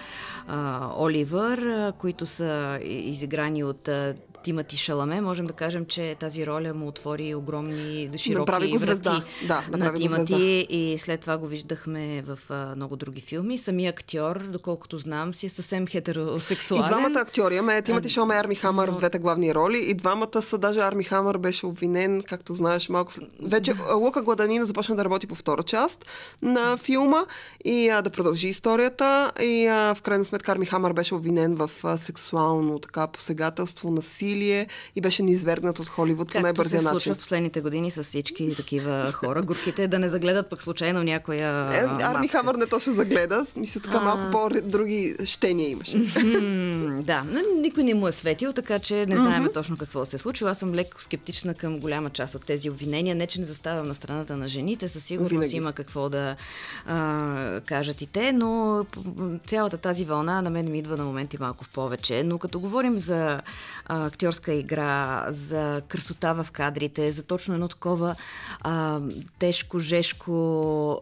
Оливър, 0.97 1.91
които 1.91 2.25
са 2.25 2.79
изиграни 2.83 3.63
от 3.63 3.89
Тимати 4.43 4.77
Шаламе, 4.77 5.21
можем 5.21 5.47
да 5.47 5.53
кажем, 5.53 5.85
че 5.85 6.15
тази 6.19 6.47
роля 6.47 6.73
му 6.73 6.87
отвори 6.87 7.35
огромни, 7.35 8.09
широки 8.17 8.39
Направи 8.39 8.71
го 8.71 8.77
врати 8.77 9.09
Да, 9.47 9.63
на. 9.77 9.93
Тимати 9.93 10.67
и 10.69 10.97
след 10.99 11.21
това 11.21 11.37
го 11.37 11.47
виждахме 11.47 12.21
в 12.21 12.39
а, 12.49 12.75
много 12.75 12.95
други 12.95 13.21
филми. 13.21 13.57
Самия 13.57 13.89
актьор, 13.89 14.39
доколкото 14.39 14.97
знам, 14.97 15.35
си 15.35 15.45
е 15.45 15.49
съвсем 15.49 15.83
И 15.83 15.87
хетеросексуален. 15.87 16.87
двамата 16.87 17.19
актьори, 17.19 17.57
аме 17.57 17.81
Тимати 17.81 18.09
Шоме 18.09 18.35
и 18.35 18.37
Арми 18.37 18.55
Хамър 18.55 18.89
в 18.89 18.97
двете 18.97 19.19
главни 19.19 19.55
роли. 19.55 19.85
И 19.87 19.93
двамата 19.93 20.41
са, 20.41 20.57
даже 20.57 20.79
Арми 20.79 21.03
Хамър 21.03 21.37
беше 21.37 21.65
обвинен, 21.65 22.21
както 22.21 22.53
знаеш, 22.53 22.89
малко. 22.89 23.13
Вече 23.41 23.73
Лука 23.95 24.21
Гладанино 24.21 24.65
започна 24.65 24.95
да 24.95 25.05
работи 25.05 25.27
по 25.27 25.35
втора 25.35 25.63
част 25.63 26.05
на 26.41 26.77
филма 26.77 27.25
и 27.65 27.89
а, 27.89 28.01
да 28.01 28.09
продължи 28.09 28.47
историята. 28.47 29.31
И 29.41 29.67
а, 29.67 29.95
в 29.95 30.01
крайна 30.01 30.25
сметка 30.25 30.51
Арми 30.51 30.65
Хамър 30.65 30.93
беше 30.93 31.15
обвинен 31.15 31.55
в 31.55 31.71
а, 31.83 31.97
сексуално 31.97 32.79
така 32.79 33.07
посегателство, 33.07 33.91
насилие 33.91 34.30
насилие 34.31 34.67
и 34.95 35.01
беше 35.01 35.23
низвергнат 35.23 35.79
от 35.79 35.87
Холивуд 35.87 36.27
по 36.27 36.31
Както 36.33 36.37
се 36.37 36.43
най-бързия 36.43 36.81
случва 36.81 36.93
начин. 36.93 37.13
в 37.13 37.17
последните 37.17 37.61
години 37.61 37.91
с 37.91 38.03
всички 38.03 38.55
такива 38.55 39.11
хора. 39.11 39.41
Горките 39.41 39.87
да 39.87 39.99
не 39.99 40.09
загледат 40.09 40.49
пък 40.49 40.63
случайно 40.63 41.03
някоя 41.03 41.49
Е, 41.73 42.03
Арми. 42.03 42.27
Хамър 42.27 42.55
не 42.55 42.65
точно 42.65 42.93
загледа. 42.93 43.45
Мисля, 43.55 43.81
така 43.81 43.97
А. 43.97 44.01
малко 44.01 44.31
по-други 44.31 45.15
щения 45.25 45.69
имаше. 45.69 45.97
Да, 47.01 47.23
но 47.23 47.39
никой 47.55 47.83
не 47.83 47.93
му 47.93 48.07
е 48.07 48.11
светил, 48.11 48.53
така 48.53 48.79
че 48.79 49.05
не 49.05 49.15
знаем 49.15 49.47
точно 49.53 49.77
какво 49.77 50.05
се 50.05 50.15
е 50.15 50.19
случило. 50.19 50.49
Аз 50.49 50.57
съм 50.57 50.73
леко 50.73 51.01
скептична 51.01 51.53
към 51.53 51.79
голяма 51.79 52.09
част 52.09 52.35
от 52.35 52.45
тези 52.45 52.69
обвинения. 52.69 53.15
Не, 53.15 53.27
че 53.27 53.39
не 53.39 53.45
заставам 53.45 53.87
на 53.87 53.95
страната 53.95 54.37
на 54.37 54.47
жените, 54.47 54.87
със 54.87 55.03
сигурност 55.03 55.31
Винаги. 55.31 55.55
има 55.55 55.73
какво 55.73 56.09
да 56.09 56.35
а, 56.87 57.61
кажат 57.61 58.01
и 58.01 58.05
те, 58.05 58.33
но 58.33 58.85
цялата 59.47 59.77
тази 59.77 60.05
вълна 60.05 60.41
на 60.41 60.49
мен 60.49 60.71
ми 60.71 60.79
идва 60.79 60.97
на 60.97 61.03
моменти 61.05 61.37
малко 61.39 61.63
в 61.63 61.69
повече. 61.69 62.23
Но 62.23 62.37
като 62.37 62.59
говорим 62.59 62.99
за 62.99 63.41
а, 63.85 64.09
актьорска 64.21 64.53
игра, 64.53 65.25
за 65.29 65.81
красота 65.87 66.33
в 66.33 66.47
кадрите, 66.51 67.11
за 67.11 67.23
точно 67.23 67.53
едно 67.53 67.67
такова 67.67 68.15
а, 68.61 68.99
тежко, 69.39 69.79
жешко, 69.79 70.31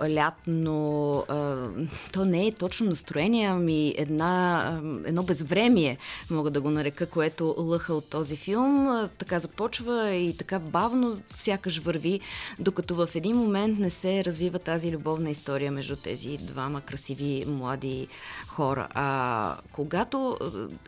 лятно, 0.10 1.26
а, 1.28 1.68
то 2.14 2.26
не 2.26 2.48
е 2.48 2.52
точно 2.52 2.90
настроение, 2.90 3.48
ами 3.48 3.94
една, 3.98 4.64
а, 4.66 5.08
едно 5.08 5.24
безвремие, 5.24 5.98
мога 6.30 6.52
да 6.52 6.62
го 6.62 6.70
нарека, 6.70 7.06
което 7.06 7.56
лъха 7.58 7.94
от 7.94 8.10
този 8.10 8.36
филм. 8.36 8.88
А, 8.88 9.10
Така 9.18 9.40
започва 9.40 10.10
и 10.12 10.38
така 10.38 10.60
бавно 10.60 11.22
сякаш 11.36 11.80
върви, 11.80 12.20
докато 12.60 12.96
в 12.96 13.10
един 13.16 13.36
момент 13.36 13.80
не 13.80 13.90
се 13.90 14.26
развива 14.26 14.60
тази 14.60 14.92
любовна 14.92 15.30
история 15.30 15.72
между 15.72 15.96
тези 15.96 16.38
двама 16.42 16.82
красиви 16.82 17.46
млади 17.48 18.08
хора. 18.48 18.88
А 18.94 19.58
когато 19.72 20.38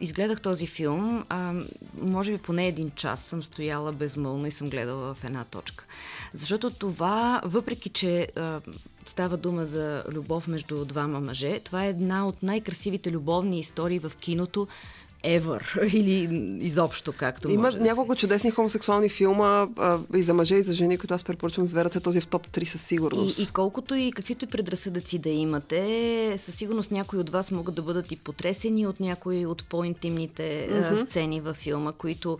изгледах 0.01 0.41
този 0.41 0.67
филм, 0.67 1.25
а, 1.29 1.53
може 2.21 2.31
би 2.31 2.37
поне 2.37 2.67
един 2.67 2.91
час 2.91 3.21
съм 3.21 3.43
стояла 3.43 3.91
безмълно 3.91 4.47
и 4.47 4.51
съм 4.51 4.69
гледала 4.69 5.13
в 5.13 5.23
една 5.23 5.43
точка. 5.43 5.85
Защото 6.33 6.69
това, 6.69 7.41
въпреки 7.45 7.89
че 7.89 8.27
а, 8.35 8.61
става 9.05 9.37
дума 9.37 9.65
за 9.65 10.03
любов 10.11 10.47
между 10.47 10.85
двама 10.85 11.19
мъже, 11.19 11.59
това 11.59 11.85
е 11.85 11.89
една 11.89 12.27
от 12.27 12.43
най-красивите 12.43 13.11
любовни 13.11 13.59
истории 13.59 13.99
в 13.99 14.11
киното 14.19 14.67
ever 15.23 15.93
или 15.93 16.29
изобщо, 16.61 17.13
както 17.13 17.51
Има 17.51 17.61
може 17.61 17.77
да 17.77 17.83
няколко 17.83 18.15
чудесни 18.15 18.51
хомосексуални 18.51 19.09
филма 19.09 19.67
а, 19.77 19.97
и 20.15 20.23
за 20.23 20.33
мъже, 20.33 20.55
и 20.55 20.63
за 20.63 20.73
жени, 20.73 20.97
които 20.97 21.13
аз 21.13 21.23
препоръчвам. 21.23 21.65
Зверът 21.65 21.93
се 21.93 21.99
този 21.99 22.17
е 22.17 22.21
в 22.21 22.27
топ 22.27 22.47
3 22.47 22.65
със 22.65 22.81
сигурност. 22.81 23.39
И, 23.39 23.43
и 23.43 23.47
колкото 23.47 23.95
и 23.95 24.11
каквито 24.11 24.45
и 24.45 24.47
предразсъдъци 24.47 25.19
да 25.19 25.29
имате, 25.29 26.35
със 26.37 26.55
сигурност 26.55 26.91
някои 26.91 27.19
от 27.19 27.29
вас 27.29 27.51
могат 27.51 27.75
да 27.75 27.81
бъдат 27.81 28.11
и 28.11 28.15
потресени 28.15 28.87
от 28.87 28.99
някои 28.99 29.45
от 29.45 29.63
по-интимните 29.63 30.67
mm-hmm. 30.71 31.05
сцени 31.05 31.41
във 31.41 31.57
филма, 31.57 31.91
които 31.91 32.37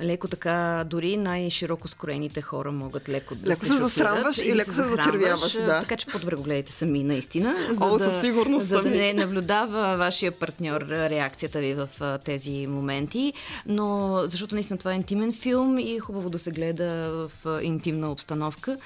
леко 0.00 0.28
така, 0.28 0.84
дори 0.86 1.16
най-широко 1.16 1.88
скроените 1.88 2.40
хора 2.42 2.72
могат 2.72 3.08
леко 3.08 3.34
да 3.34 3.48
Леко 3.48 3.64
се 3.64 3.72
се 3.72 3.76
засрамваш 3.76 4.38
и 4.38 4.56
леко 4.56 4.72
се 4.72 4.82
зачервяваш, 4.82 5.52
да. 5.52 5.80
Така 5.80 5.96
че 5.96 6.06
по-добре 6.06 6.36
го 6.36 6.42
гледайте 6.42 6.72
сами, 6.72 7.04
наистина. 7.04 7.54
За 7.70 7.84
О, 7.84 7.98
да, 7.98 8.04
със 8.04 8.24
сигурност 8.24 8.66
За 8.66 8.76
да 8.76 8.82
сами. 8.82 8.96
не 8.96 9.12
наблюдава 9.12 9.96
вашия 9.96 10.32
партньор 10.32 10.80
реакцията 10.80 11.60
ви 11.60 11.74
в 11.74 11.88
тези 12.24 12.66
моменти, 12.66 13.32
но 13.66 14.18
защото 14.24 14.54
наистина 14.54 14.78
това 14.78 14.92
е 14.92 14.96
интимен 14.96 15.32
филм 15.32 15.78
и 15.78 15.94
е 15.96 16.00
хубаво 16.00 16.30
да 16.30 16.38
се 16.38 16.50
гледа 16.50 17.28
в 17.44 17.60
интимна 17.62 18.12
обстановка. 18.12 18.76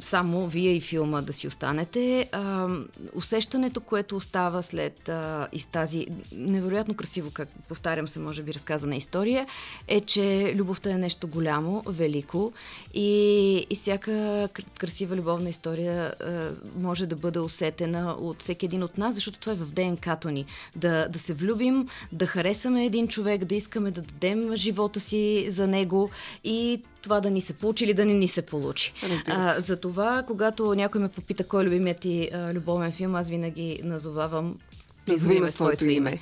Само 0.00 0.46
вие 0.48 0.76
и 0.76 0.80
филма 0.80 1.20
да 1.20 1.32
си 1.32 1.46
останете. 1.46 2.28
А, 2.32 2.68
усещането, 3.14 3.80
което 3.80 4.16
остава 4.16 4.62
след 4.62 5.08
а, 5.08 5.48
из 5.52 5.66
тази 5.66 6.06
невероятно 6.32 6.94
красиво, 6.94 7.30
как 7.30 7.48
повтарям 7.68 8.08
се, 8.08 8.18
може 8.18 8.42
би 8.42 8.54
разказана 8.54 8.96
история, 8.96 9.46
е, 9.88 10.00
че 10.00 10.52
любовта 10.56 10.90
е 10.90 10.98
нещо 10.98 11.28
голямо, 11.28 11.82
велико 11.86 12.52
и, 12.94 13.56
и 13.70 13.76
всяка 13.76 14.10
кр- 14.52 14.78
красива 14.78 15.16
любовна 15.16 15.48
история 15.48 16.14
а, 16.20 16.50
може 16.80 17.06
да 17.06 17.16
бъде 17.16 17.38
усетена 17.38 18.12
от 18.20 18.42
всеки 18.42 18.66
един 18.66 18.82
от 18.82 18.98
нас, 18.98 19.14
защото 19.14 19.38
това 19.38 19.52
е 19.52 19.56
в 19.56 19.66
ДНК-то 19.66 20.30
ни. 20.30 20.44
Да, 20.76 21.08
да 21.08 21.18
се 21.18 21.34
влюбим, 21.34 21.88
да 22.12 22.26
харесаме 22.26 22.69
един 22.76 23.08
човек, 23.08 23.44
да 23.44 23.54
искаме 23.54 23.90
да 23.90 24.02
дадем 24.02 24.54
живота 24.54 25.00
си 25.00 25.46
за 25.50 25.66
него 25.66 26.10
и 26.44 26.82
това 27.02 27.20
да 27.20 27.30
ни 27.30 27.40
се 27.40 27.52
получи 27.52 27.84
или 27.84 27.94
да 27.94 28.04
не 28.04 28.14
ни 28.14 28.28
се 28.28 28.42
получи. 28.42 28.92
Се. 29.00 29.60
за 29.60 29.76
това, 29.76 30.24
когато 30.26 30.74
някой 30.74 31.00
ме 31.00 31.08
попита 31.08 31.44
кой 31.44 31.62
е 31.62 31.66
любимият 31.66 32.00
ти 32.00 32.30
а, 32.32 32.54
любовен 32.54 32.92
филм, 32.92 33.14
аз 33.14 33.28
винаги 33.28 33.80
назовавам 33.84 34.54
Назови 35.08 35.40
ме 35.40 35.48
с 35.48 35.54
твоето 35.54 35.84
име. 35.84 36.18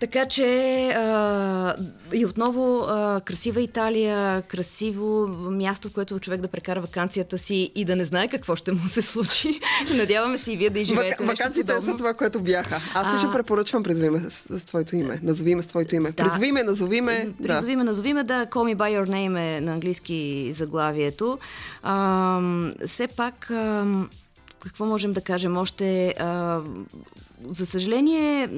Така 0.00 0.26
че 0.26 0.46
а, 0.88 1.74
и 2.12 2.26
отново 2.26 2.78
а, 2.78 3.20
красива 3.24 3.60
Италия, 3.60 4.42
красиво 4.42 5.26
място, 5.50 5.88
в 5.88 5.92
което 5.92 6.20
човек 6.20 6.40
да 6.40 6.48
прекара 6.48 6.80
вакансията 6.80 7.38
си 7.38 7.72
и 7.74 7.84
да 7.84 7.96
не 7.96 8.04
знае 8.04 8.28
какво 8.28 8.56
ще 8.56 8.72
му 8.72 8.88
се 8.88 9.02
случи. 9.02 9.60
Надяваме 9.96 10.38
се 10.38 10.52
и 10.52 10.56
вие 10.56 10.70
да 10.70 10.78
изживеете 10.78 11.24
нещо 11.24 11.24
Вакансите 11.24 11.66
подобно. 11.66 11.92
са 11.92 11.96
това, 11.98 12.14
което 12.14 12.40
бяха. 12.40 12.80
Аз 12.94 13.06
А. 13.06 13.14
лично 13.14 13.32
препоръчвам 13.32 13.82
призови 13.82 14.10
ме 14.10 14.18
с, 14.18 14.60
с 14.60 14.64
твоето 14.64 14.96
име. 14.96 15.20
Назови 15.22 15.54
ме 15.54 15.62
с 15.62 15.66
твоето 15.66 15.94
име. 15.94 16.10
Да. 16.10 16.24
Призови 16.24 16.52
ме, 16.52 16.62
назови 16.62 17.00
ме. 17.00 17.28
Да. 17.40 17.48
Призови 17.48 17.76
ме, 17.76 17.84
назови 17.84 18.12
ме, 18.12 18.22
да, 18.24 18.46
Call 18.46 18.74
Me 18.74 18.76
By 18.76 19.00
Your 19.02 19.08
Name 19.10 19.56
е 19.56 19.60
на 19.60 19.72
английски 19.72 20.50
заглавието. 20.52 21.38
Ам, 21.82 22.72
все 22.86 23.06
пак, 23.06 23.50
ам, 23.50 24.08
какво 24.62 24.86
можем 24.86 25.12
да 25.12 25.20
кажем 25.20 25.56
още? 25.56 26.14
Ам, 26.18 26.86
за 27.50 27.66
съжаление, 27.66 28.50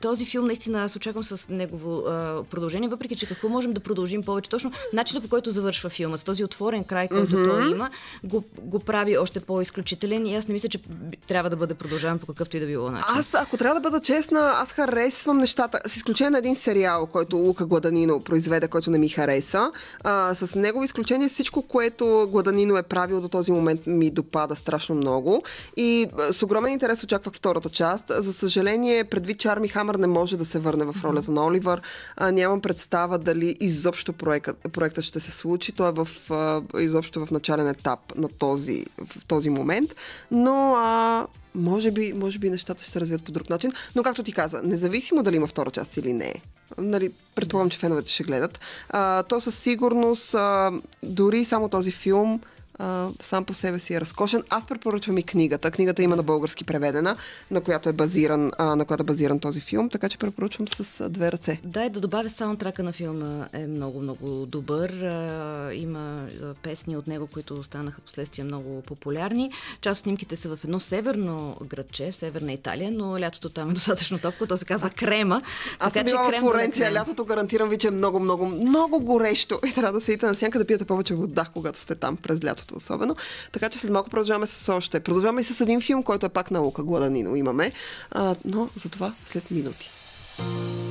този 0.00 0.24
филм 0.24 0.46
наистина 0.46 0.84
аз 0.84 0.96
очаквам 0.96 1.24
с 1.24 1.48
негово 1.48 1.98
а, 1.98 2.42
продължение, 2.50 2.88
въпреки 2.88 3.16
че 3.16 3.26
какво 3.26 3.48
можем 3.48 3.72
да 3.72 3.80
продължим 3.80 4.22
повече. 4.22 4.50
Точно 4.50 4.72
начинът 4.92 5.22
по 5.22 5.30
който 5.30 5.50
завършва 5.50 5.90
филма, 5.90 6.16
с 6.16 6.24
този 6.24 6.44
отворен 6.44 6.84
край, 6.84 7.08
който 7.08 7.32
mm-hmm. 7.32 7.48
той 7.48 7.70
има, 7.70 7.90
го, 8.24 8.44
го 8.62 8.78
прави 8.78 9.18
още 9.18 9.40
по-изключителен 9.40 10.26
и 10.26 10.36
аз 10.36 10.48
не 10.48 10.54
мисля, 10.54 10.68
че 10.68 10.80
трябва 11.26 11.50
да 11.50 11.56
бъде 11.56 11.74
продължаван 11.74 12.18
по 12.18 12.26
какъвто 12.26 12.56
и 12.56 12.60
да 12.60 12.66
било 12.66 12.90
начин. 12.90 13.14
Аз, 13.16 13.34
ако 13.34 13.56
трябва 13.56 13.80
да 13.80 13.90
бъда 13.90 14.00
честна, 14.00 14.52
аз 14.54 14.72
харесвам 14.72 15.38
нещата, 15.38 15.80
с 15.86 15.96
изключение 15.96 16.30
на 16.30 16.38
един 16.38 16.56
сериал, 16.56 17.06
който 17.06 17.36
Лука 17.36 17.66
Гладанино 17.66 18.20
произведе, 18.20 18.68
който 18.68 18.90
не 18.90 18.98
ми 18.98 19.08
хареса. 19.08 19.72
А, 20.04 20.34
с 20.34 20.54
негово 20.54 20.84
изключение 20.84 21.28
всичко, 21.28 21.62
което 21.62 22.28
Гладанино 22.30 22.76
е 22.76 22.82
правил 22.82 23.20
до 23.20 23.28
този 23.28 23.52
момент 23.52 23.86
ми 23.86 24.10
допада 24.10 24.56
страшно 24.56 24.94
много. 24.94 25.42
И 25.76 26.06
с 26.32 26.42
огромен 26.42 26.72
интерес 26.72 27.04
очаквах 27.04 27.34
втората 27.34 27.70
част. 27.70 28.12
За 28.24 28.32
съжаление, 28.32 29.04
предвид, 29.04 29.38
че 29.38 29.48
Арми 29.48 29.68
Хамър 29.68 29.94
не 29.94 30.06
може 30.06 30.36
да 30.36 30.44
се 30.44 30.58
върне 30.58 30.84
в 30.84 30.96
ролята 31.04 31.30
на 31.30 31.46
Оливър, 31.46 31.82
а, 32.16 32.32
нямам 32.32 32.60
представа 32.60 33.18
дали 33.18 33.56
изобщо 33.60 34.12
проектът, 34.12 34.58
проектът 34.72 35.04
ще 35.04 35.20
се 35.20 35.30
случи. 35.30 35.72
Той 35.72 35.88
е 35.88 35.92
в, 35.92 36.08
а, 36.30 36.62
изобщо 36.80 37.26
в 37.26 37.30
начален 37.30 37.68
етап 37.68 38.00
на 38.16 38.28
този, 38.28 38.86
в 39.06 39.26
този 39.26 39.50
момент. 39.50 39.94
Но 40.30 40.74
а, 40.76 41.26
може 41.54 41.90
би, 41.90 42.12
може 42.12 42.38
би 42.38 42.50
нещата 42.50 42.82
ще 42.82 42.92
се 42.92 43.00
развият 43.00 43.22
по 43.22 43.32
друг 43.32 43.50
начин. 43.50 43.72
Но 43.94 44.02
както 44.02 44.22
ти 44.22 44.32
каза, 44.32 44.62
независимо 44.62 45.22
дали 45.22 45.36
има 45.36 45.46
втора 45.46 45.70
част 45.70 45.96
или 45.96 46.12
не, 46.12 46.34
нали, 46.78 47.12
предполагам, 47.34 47.70
че 47.70 47.78
феновете 47.78 48.10
ще 48.10 48.24
гледат, 48.24 48.60
а, 48.88 49.22
то 49.22 49.40
със 49.40 49.58
сигурност 49.58 50.34
а, 50.34 50.72
дори 51.02 51.44
само 51.44 51.68
този 51.68 51.92
филм 51.92 52.40
а, 52.78 53.08
сам 53.22 53.44
по 53.44 53.54
себе 53.54 53.78
си 53.78 53.94
е 53.94 54.00
разкошен. 54.00 54.42
Аз 54.50 54.66
препоръчвам 54.66 55.18
и 55.18 55.22
книгата. 55.22 55.70
Книгата 55.70 56.02
има 56.02 56.16
на 56.16 56.22
български 56.22 56.64
преведена, 56.64 57.16
на 57.50 57.60
която 57.60 57.88
е 57.88 57.92
базиран, 57.92 58.50
а, 58.58 58.76
на 58.76 58.84
която 58.84 59.02
е 59.02 59.04
базиран 59.04 59.40
този 59.40 59.60
филм, 59.60 59.90
така 59.90 60.08
че 60.08 60.18
препоръчвам 60.18 60.68
с 60.68 61.00
а, 61.00 61.08
две 61.08 61.32
ръце. 61.32 61.60
Да, 61.64 61.84
и 61.84 61.90
да 61.90 62.00
добавя 62.00 62.30
саундтрака 62.30 62.82
на 62.82 62.92
филма 62.92 63.46
е 63.52 63.66
много, 63.66 64.00
много 64.00 64.46
добър. 64.46 64.90
А, 64.90 65.70
има 65.74 66.26
песни 66.62 66.96
от 66.96 67.06
него, 67.06 67.26
които 67.26 67.62
станаха 67.62 68.00
последствие 68.00 68.44
много 68.44 68.82
популярни. 68.82 69.50
Част 69.80 69.98
от 69.98 70.02
снимките 70.02 70.36
са 70.36 70.56
в 70.56 70.64
едно 70.64 70.80
северно 70.80 71.56
градче, 71.66 72.12
в 72.12 72.16
северна 72.16 72.52
Италия, 72.52 72.90
но 72.90 73.20
лятото 73.20 73.48
там 73.48 73.70
е 73.70 73.72
достатъчно 73.74 74.18
топло. 74.18 74.46
То 74.46 74.58
се 74.58 74.64
казва 74.64 74.90
Крема. 74.90 75.40
Аз 75.78 75.92
съм 75.92 76.04
така 76.04 76.10
че 76.10 76.16
била 76.16 76.30
в 76.30 76.40
Флоренция 76.40 76.92
лятото, 76.92 77.24
гарантирам 77.24 77.68
ви, 77.68 77.78
че 77.78 77.86
е 77.86 77.90
много, 77.90 78.20
много, 78.20 78.46
много 78.46 79.00
горещо 79.00 79.60
и 79.66 79.74
трябва 79.74 80.00
да 80.00 80.04
седите 80.04 80.26
на 80.26 80.34
сянка 80.34 80.58
да 80.58 80.64
пиете 80.64 80.84
повече 80.84 81.14
вода, 81.14 81.46
когато 81.54 81.78
сте 81.78 81.94
там 81.94 82.16
през 82.16 82.44
лятото 82.44 82.63
особено. 82.72 83.16
Така 83.52 83.68
че 83.68 83.78
след 83.78 83.90
малко 83.90 84.10
продължаваме 84.10 84.46
с 84.46 84.72
още. 84.72 85.00
Продължаваме 85.00 85.40
и 85.40 85.44
с 85.44 85.60
един 85.60 85.80
филм, 85.80 86.02
който 86.02 86.26
е 86.26 86.28
пак 86.28 86.50
наука, 86.50 86.82
Гладанино 86.82 87.36
имаме, 87.36 87.72
а, 88.10 88.34
но 88.44 88.68
за 88.76 88.88
това 88.88 89.14
след 89.26 89.50
минути. 89.50 89.90
shaken. 90.38 90.83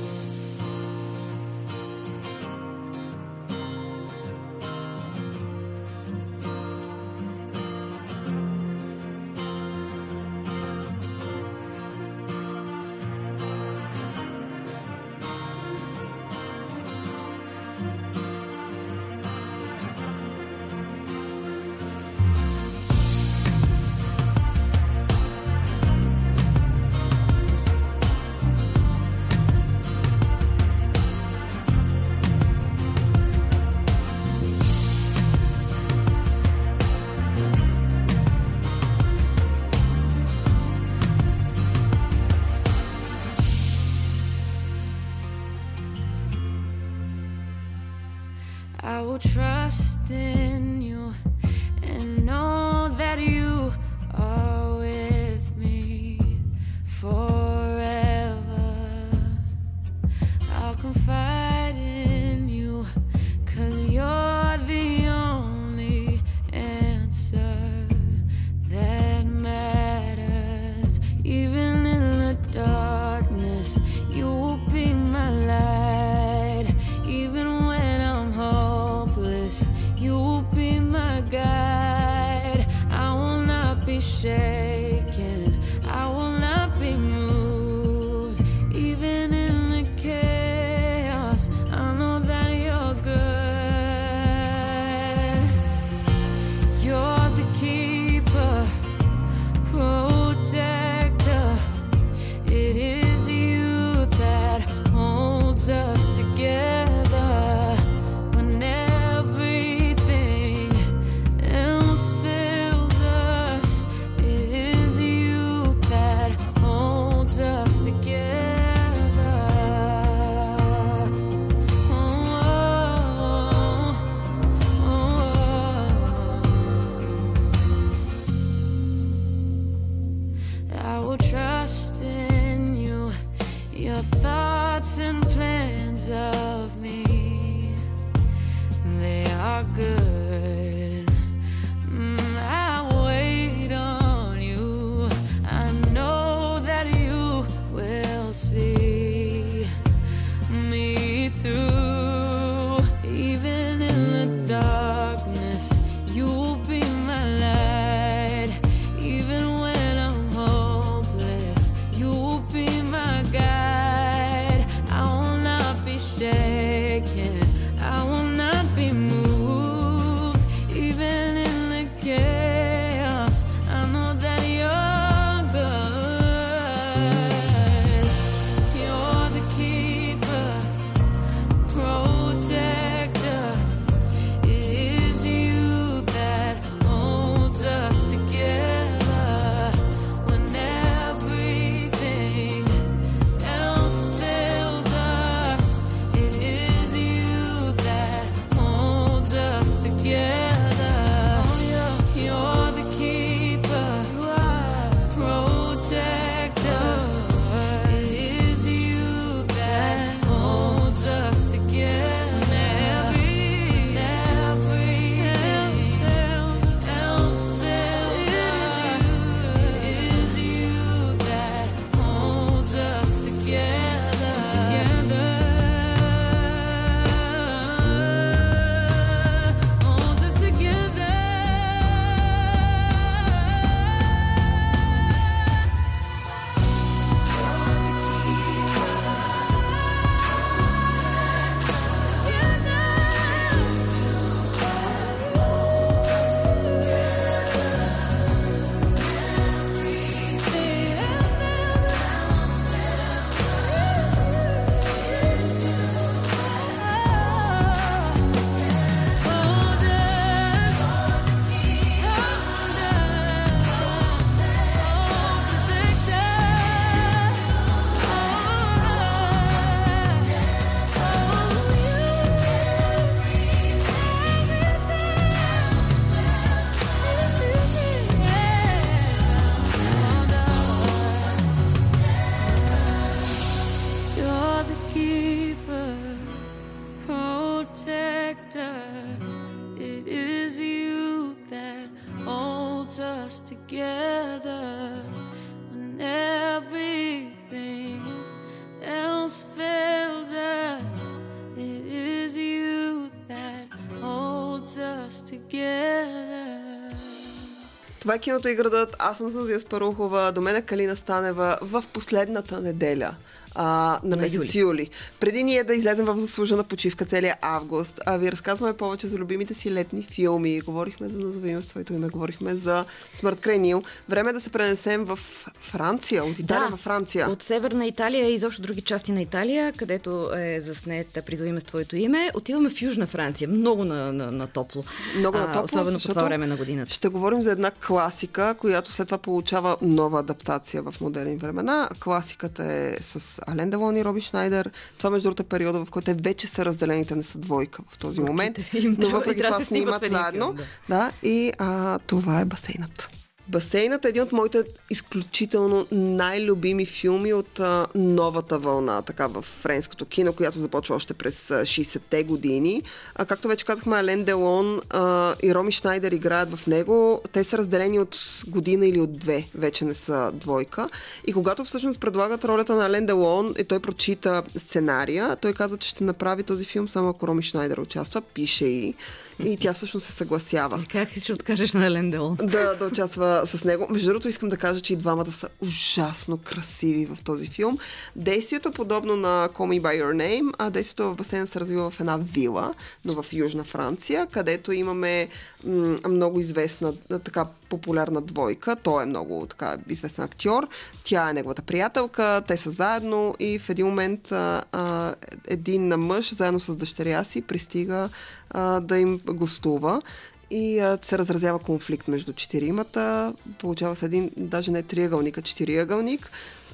Това 308.00 308.14
е 308.14 308.18
киното 308.18 308.48
и 308.48 308.54
градът. 308.54 308.96
Аз 308.98 309.18
съм 309.18 309.32
Сузия 309.32 309.60
Спарухова. 309.60 310.32
До 310.32 310.40
мен 310.40 310.56
е 310.56 310.62
Калина 310.62 310.96
Станева 310.96 311.58
в 311.62 311.84
последната 311.92 312.60
неделя 312.60 313.14
а, 313.54 314.00
на 314.04 314.16
месец 314.16 314.54
юли. 314.54 314.58
юли. 314.58 314.90
Преди 315.20 315.44
ние 315.44 315.64
да 315.64 315.74
излезем 315.74 316.04
в 316.04 316.18
заслужена 316.18 316.64
почивка 316.64 317.04
целия 317.04 317.36
август, 317.42 318.00
а 318.06 318.16
ви 318.16 318.32
разказваме 318.32 318.76
повече 318.76 319.06
за 319.06 319.18
любимите 319.18 319.54
си 319.54 319.72
летни 319.72 320.02
филми. 320.02 320.60
Говорихме 320.60 321.08
за 321.08 321.20
Назовиме 321.20 321.62
с 321.62 321.66
твоето 321.66 321.92
име, 321.92 322.08
говорихме 322.08 322.54
за 322.54 322.84
Смърт 323.14 323.40
край 323.40 323.58
Нил. 323.58 323.82
Време 324.08 324.30
е 324.30 324.32
да 324.32 324.40
се 324.40 324.50
пренесем 324.50 325.04
в 325.04 325.18
Франция, 325.60 326.24
от 326.24 326.38
Италия 326.38 326.70
Да, 326.70 326.76
в 326.76 326.80
Франция. 326.80 327.30
От 327.30 327.42
Северна 327.42 327.86
Италия 327.86 328.28
и 328.28 328.34
изобщо 328.34 328.62
други 328.62 328.80
части 328.82 329.12
на 329.12 329.22
Италия, 329.22 329.72
където 329.72 330.30
е 330.36 330.60
заснет 330.60 331.18
Призовиме 331.26 331.60
с 331.60 331.64
твоето 331.64 331.96
име. 331.96 332.30
Отиваме 332.34 332.70
в 332.70 332.82
Южна 332.82 333.06
Франция. 333.06 333.48
Много 333.48 333.84
на, 333.84 334.12
на, 334.12 334.32
на 334.32 334.46
топло. 334.46 334.84
Много 335.18 335.38
на 335.38 335.44
А, 335.44 335.52
топло, 335.52 335.64
Особено 335.64 335.98
по 335.98 336.08
това 336.08 336.24
време 336.24 336.46
на 336.46 336.56
годината. 336.56 336.92
Ще 336.92 337.08
говорим 337.08 337.42
за 337.42 337.52
една 337.52 337.70
класика, 337.70 338.54
която 338.58 338.92
след 338.92 339.08
това 339.08 339.18
получава 339.18 339.76
нова 339.82 340.20
адаптация 340.20 340.82
в 340.82 340.94
модерни 341.00 341.36
времена. 341.36 341.88
Класиката 342.00 342.64
е 342.64 342.96
с 343.00 343.40
Ален 343.48 343.70
Делон 343.70 343.96
и 343.96 344.04
Роби 344.04 344.20
Шнайдер. 344.20 344.70
Това 344.98 345.10
между 345.10 345.26
другото 345.26 345.42
е 345.42 345.46
периода, 345.46 345.84
в 345.84 345.90
който 345.90 346.04
те 346.04 346.14
вече 346.14 346.46
са 346.46 346.64
разделени, 346.64 347.06
те 347.06 347.16
не 347.16 347.22
са 347.22 347.38
двойка 347.38 347.82
в 347.90 347.98
този 347.98 348.20
момент. 348.20 348.58
но 348.98 349.08
въпреки 349.10 349.42
това 349.42 349.64
снимат 349.64 350.04
заедно. 350.10 350.52
да. 350.52 350.62
Да, 350.88 351.12
и 351.22 351.52
а, 351.58 351.98
това 351.98 352.40
е 352.40 352.44
басейнът. 352.44 353.23
Басейнът 353.48 354.04
е 354.04 354.08
един 354.08 354.22
от 354.22 354.32
моите 354.32 354.64
изключително 354.90 355.86
най-любими 355.92 356.86
филми 356.86 357.32
от 357.32 357.60
а, 357.60 357.86
новата 357.94 358.58
вълна, 358.58 359.02
така 359.02 359.26
в 359.26 359.42
френското 359.42 360.06
кино, 360.06 360.32
която 360.32 360.58
започва 360.58 360.94
още 360.94 361.14
през 361.14 361.50
а, 361.50 361.54
60-те 361.54 362.24
години. 362.24 362.82
А, 363.14 363.24
както 363.24 363.48
вече 363.48 363.64
казахме, 363.64 363.96
Ален 363.96 364.24
Делон 364.24 364.80
а, 364.90 365.34
и 365.42 365.54
Роми 365.54 365.72
Шнайдер 365.72 366.12
играят 366.12 366.54
в 366.54 366.66
него. 366.66 367.22
Те 367.32 367.44
са 367.44 367.58
разделени 367.58 368.00
от 368.00 368.16
година 368.48 368.86
или 368.86 369.00
от 369.00 369.18
две, 369.18 369.48
вече 369.54 369.84
не 369.84 369.94
са 369.94 370.32
двойка. 370.34 370.88
И 371.26 371.32
когато 371.32 371.64
всъщност 371.64 372.00
предлагат 372.00 372.44
ролята 372.44 372.74
на 372.74 372.86
Ален 372.86 373.06
Делон 373.06 373.54
и 373.58 373.64
той 373.64 373.80
прочита 373.80 374.42
сценария, 374.58 375.36
той 375.36 375.52
казва, 375.52 375.76
че 375.76 375.88
ще 375.88 376.04
направи 376.04 376.42
този 376.42 376.64
филм 376.64 376.88
само 376.88 377.08
ако 377.08 377.28
Роми 377.28 377.42
Шнайдер 377.42 377.78
участва, 377.78 378.20
пише 378.20 378.64
и. 378.64 378.94
И 379.44 379.56
тя 379.56 379.72
всъщност 379.72 380.06
се 380.06 380.12
съгласява. 380.12 380.84
Как 380.90 381.08
ще 381.20 381.32
откажеш 381.32 381.72
на 381.72 381.86
Елен 381.86 382.10
Делон? 382.10 382.36
да, 382.36 382.74
да 382.74 382.86
участва 382.86 383.42
с 383.46 383.64
него. 383.64 383.86
Между 383.90 384.08
другото, 384.08 384.28
искам 384.28 384.48
да 384.48 384.56
кажа, 384.56 384.80
че 384.80 384.92
и 384.92 384.96
двамата 384.96 385.32
са 385.32 385.48
ужасно 385.60 386.38
красиви 386.38 387.06
в 387.06 387.18
този 387.24 387.46
филм. 387.46 387.78
Действието 388.16 388.68
е 388.68 388.72
подобно 388.72 389.16
на 389.16 389.48
Call 389.54 389.80
Me 389.80 389.80
By 389.80 390.02
Your 390.02 390.12
Name, 390.14 390.54
а 390.58 390.70
действието 390.70 391.10
в 391.10 391.16
басейна 391.16 391.46
се 391.46 391.60
развива 391.60 391.90
в 391.90 392.00
една 392.00 392.16
вила, 392.16 392.74
но 393.04 393.22
в 393.22 393.32
Южна 393.32 393.64
Франция, 393.64 394.26
където 394.26 394.72
имаме 394.72 395.28
м- 395.66 395.98
много 396.08 396.40
известна, 396.40 396.92
така 397.24 397.46
популярна 397.68 398.20
двойка. 398.20 398.76
Той 398.82 399.02
е 399.02 399.06
много 399.06 399.46
така 399.46 399.76
известен 399.88 400.24
актьор. 400.24 400.68
Тя 401.04 401.30
е 401.30 401.32
неговата 401.32 401.62
приятелка. 401.62 402.42
Те 402.48 402.56
са 402.56 402.70
заедно 402.70 403.34
и 403.38 403.58
в 403.58 403.70
един 403.70 403.86
момент 403.86 404.32
а, 404.32 404.62
а, 404.72 405.14
един 405.48 405.88
мъж 405.88 406.34
заедно 406.34 406.60
с 406.60 406.76
дъщеря 406.76 407.24
си 407.24 407.42
пристига 407.42 408.08
а, 408.54 408.80
да 408.80 408.98
им 408.98 409.20
гостува 409.24 410.02
и 410.50 410.78
а, 410.78 410.98
се 411.02 411.18
разразява 411.18 411.58
конфликт 411.58 412.08
между 412.08 412.32
четиримата. 412.32 413.34
Получава 413.58 413.96
се 413.96 414.06
един, 414.06 414.30
даже 414.36 414.70
не 414.70 414.82
триъгълник, 414.82 415.38
а 415.38 415.42
четириъгълник, 415.42 416.30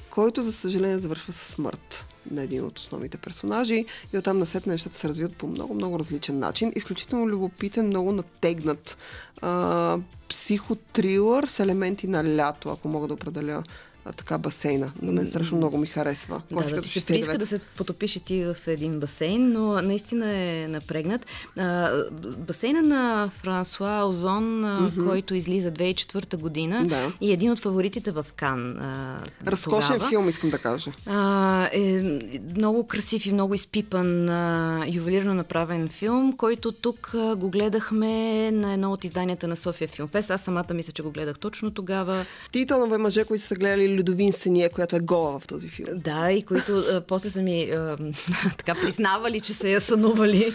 който, 0.09 0.43
за 0.43 0.53
съжаление, 0.53 0.99
завършва 0.99 1.33
със 1.33 1.47
смърт 1.47 2.05
на 2.31 2.41
един 2.43 2.65
от 2.65 2.79
основните 2.79 3.17
персонажи 3.17 3.85
и 4.13 4.17
оттам 4.17 4.39
насетне 4.39 4.73
нещата 4.73 4.97
се 4.97 5.07
развиват 5.07 5.37
по 5.37 5.47
много-много 5.47 5.99
различен 5.99 6.39
начин. 6.39 6.71
Изключително 6.75 7.27
любопитен, 7.27 7.87
много 7.87 8.11
натегнат 8.11 8.97
а, 9.41 9.97
психотрилър 10.29 11.47
с 11.47 11.59
елементи 11.59 12.07
на 12.07 12.35
лято, 12.35 12.69
ако 12.69 12.87
мога 12.87 13.07
да 13.07 13.13
определя 13.13 13.63
а, 14.05 14.11
така 14.11 14.37
басейна. 14.37 14.91
На 15.01 15.11
мен 15.11 15.27
страшно 15.27 15.57
много 15.57 15.77
ми 15.77 15.87
харесва. 15.87 16.41
Да, 16.51 16.81
да, 16.81 16.83
ще 16.83 16.99
се 16.99 17.13
иска 17.13 17.37
да 17.37 17.47
се 17.47 17.59
потопиш 17.59 18.15
и 18.15 18.19
ти 18.19 18.43
в 18.43 18.57
един 18.67 18.99
басейн, 18.99 19.51
но 19.51 19.81
наистина 19.81 20.33
е 20.35 20.67
напрегнат. 20.67 21.25
А, 21.57 21.91
басейна 22.37 22.81
на 22.81 23.31
Франсуа 23.43 24.05
Озон, 24.05 24.43
mm-hmm. 24.43 25.07
който 25.07 25.35
излиза 25.35 25.71
2004 25.71 26.37
година 26.37 26.85
Да. 26.85 27.11
и 27.21 27.31
един 27.31 27.51
от 27.51 27.59
фаворитите 27.59 28.11
в 28.11 28.25
Кан. 28.35 28.77
А, 28.77 29.19
Разкошен 29.47 29.93
тогава. 29.93 30.09
филм, 30.09 30.29
искам 30.29 30.49
да 30.49 30.57
кажа. 30.57 30.91
А, 31.05 31.69
е 31.73 32.19
много 32.55 32.87
красив 32.87 33.25
и 33.25 33.33
много 33.33 33.53
изпипан, 33.53 34.29
а, 34.29 34.83
ювелирно 34.93 35.33
направен 35.33 35.89
филм, 35.89 36.37
който 36.37 36.71
тук 36.71 37.11
а, 37.15 37.35
го 37.35 37.49
гледахме 37.49 38.51
на 38.51 38.73
едно 38.73 38.91
от 38.91 39.03
изданията 39.03 39.47
на 39.47 39.55
София 39.57 39.87
Филмфест. 39.87 40.31
Аз 40.31 40.41
самата 40.41 40.73
мисля, 40.73 40.91
че 40.91 41.03
го 41.03 41.11
гледах 41.11 41.39
точно 41.39 41.71
тогава. 41.71 42.25
Ти 42.51 42.59
и 42.59 42.97
мъже, 42.99 43.23
които 43.23 43.43
са 43.43 43.55
гледали 43.55 43.90
Людовин 43.91 44.33
Сения, 44.33 44.69
която 44.69 44.95
е 44.95 45.01
гола 45.01 45.39
в 45.39 45.47
този 45.47 45.67
филм. 45.67 45.87
Да, 45.93 46.31
и 46.31 46.41
които 46.41 46.77
а, 46.77 47.01
после 47.01 47.29
са 47.29 47.41
ми 47.41 47.61
а, 47.63 47.97
така 48.57 48.73
признавали, 48.75 49.39
че 49.39 49.53
са 49.53 49.69
я 49.69 49.81
сънували. 49.81 50.53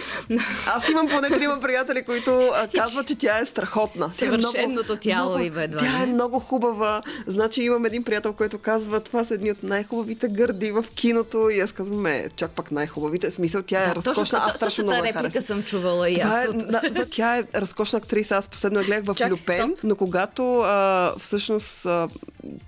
Аз 0.66 0.88
имам 0.88 1.08
поне 1.08 1.28
трима 1.30 1.60
приятели, 1.60 2.04
които 2.04 2.30
а, 2.54 2.68
казват, 2.68 3.06
че 3.06 3.14
тя 3.16 3.38
е 3.38 3.46
страхотна. 3.46 4.10
Е 4.12 4.14
Съвършеното 4.14 4.96
тяло 4.96 5.38
и 5.38 5.50
бе, 5.50 5.64
едва 5.64 5.78
Тя 5.78 6.02
е 6.02 6.06
много 6.06 6.38
хубава. 6.40 7.02
Значи 7.26 7.62
имам 7.62 7.84
един 7.84 8.04
приятел, 8.04 8.32
който 8.32 8.58
казва, 8.58 9.00
това 9.00 9.24
са 9.24 9.34
едни 9.34 9.50
от 9.50 9.62
най-хубавите 9.62 10.28
гърди 10.28 10.70
в 10.70 10.84
киното. 10.94 11.50
И 11.50 11.60
аз 11.60 11.72
казвам, 11.72 12.06
е, 12.06 12.28
чак 12.36 12.50
пак 12.50 12.70
най-хубавите. 12.70 13.30
Смисъл, 13.30 13.62
тя 13.62 13.80
е 13.80 13.86
Да, 13.86 13.94
точно 13.94 14.10
разкошна. 14.10 14.38
Аз 14.38 14.44
същата- 14.44 14.58
страшно 14.58 14.84
много 14.84 14.98
реплика 14.98 15.18
харесвам. 15.20 15.42
съм 15.44 15.62
чувала 15.62 16.10
и 16.10 16.14
Това 16.14 16.30
аз 16.30 16.44
е, 16.44 16.48
от- 16.48 16.58
да, 16.60 16.80
да, 16.90 17.06
тя 17.06 17.36
е 17.36 17.44
разкошна 17.54 17.96
актриса. 17.96 18.36
Аз 18.36 18.48
последно 18.48 18.78
я 18.80 18.84
гледах 18.84 19.04
в 19.04 19.14
Чакай, 19.14 19.32
Люпен, 19.32 19.58
стоп. 19.58 19.78
но 19.84 19.96
когато 19.96 20.58
а, 20.58 21.12
всъщност 21.18 21.86
а, 21.86 22.08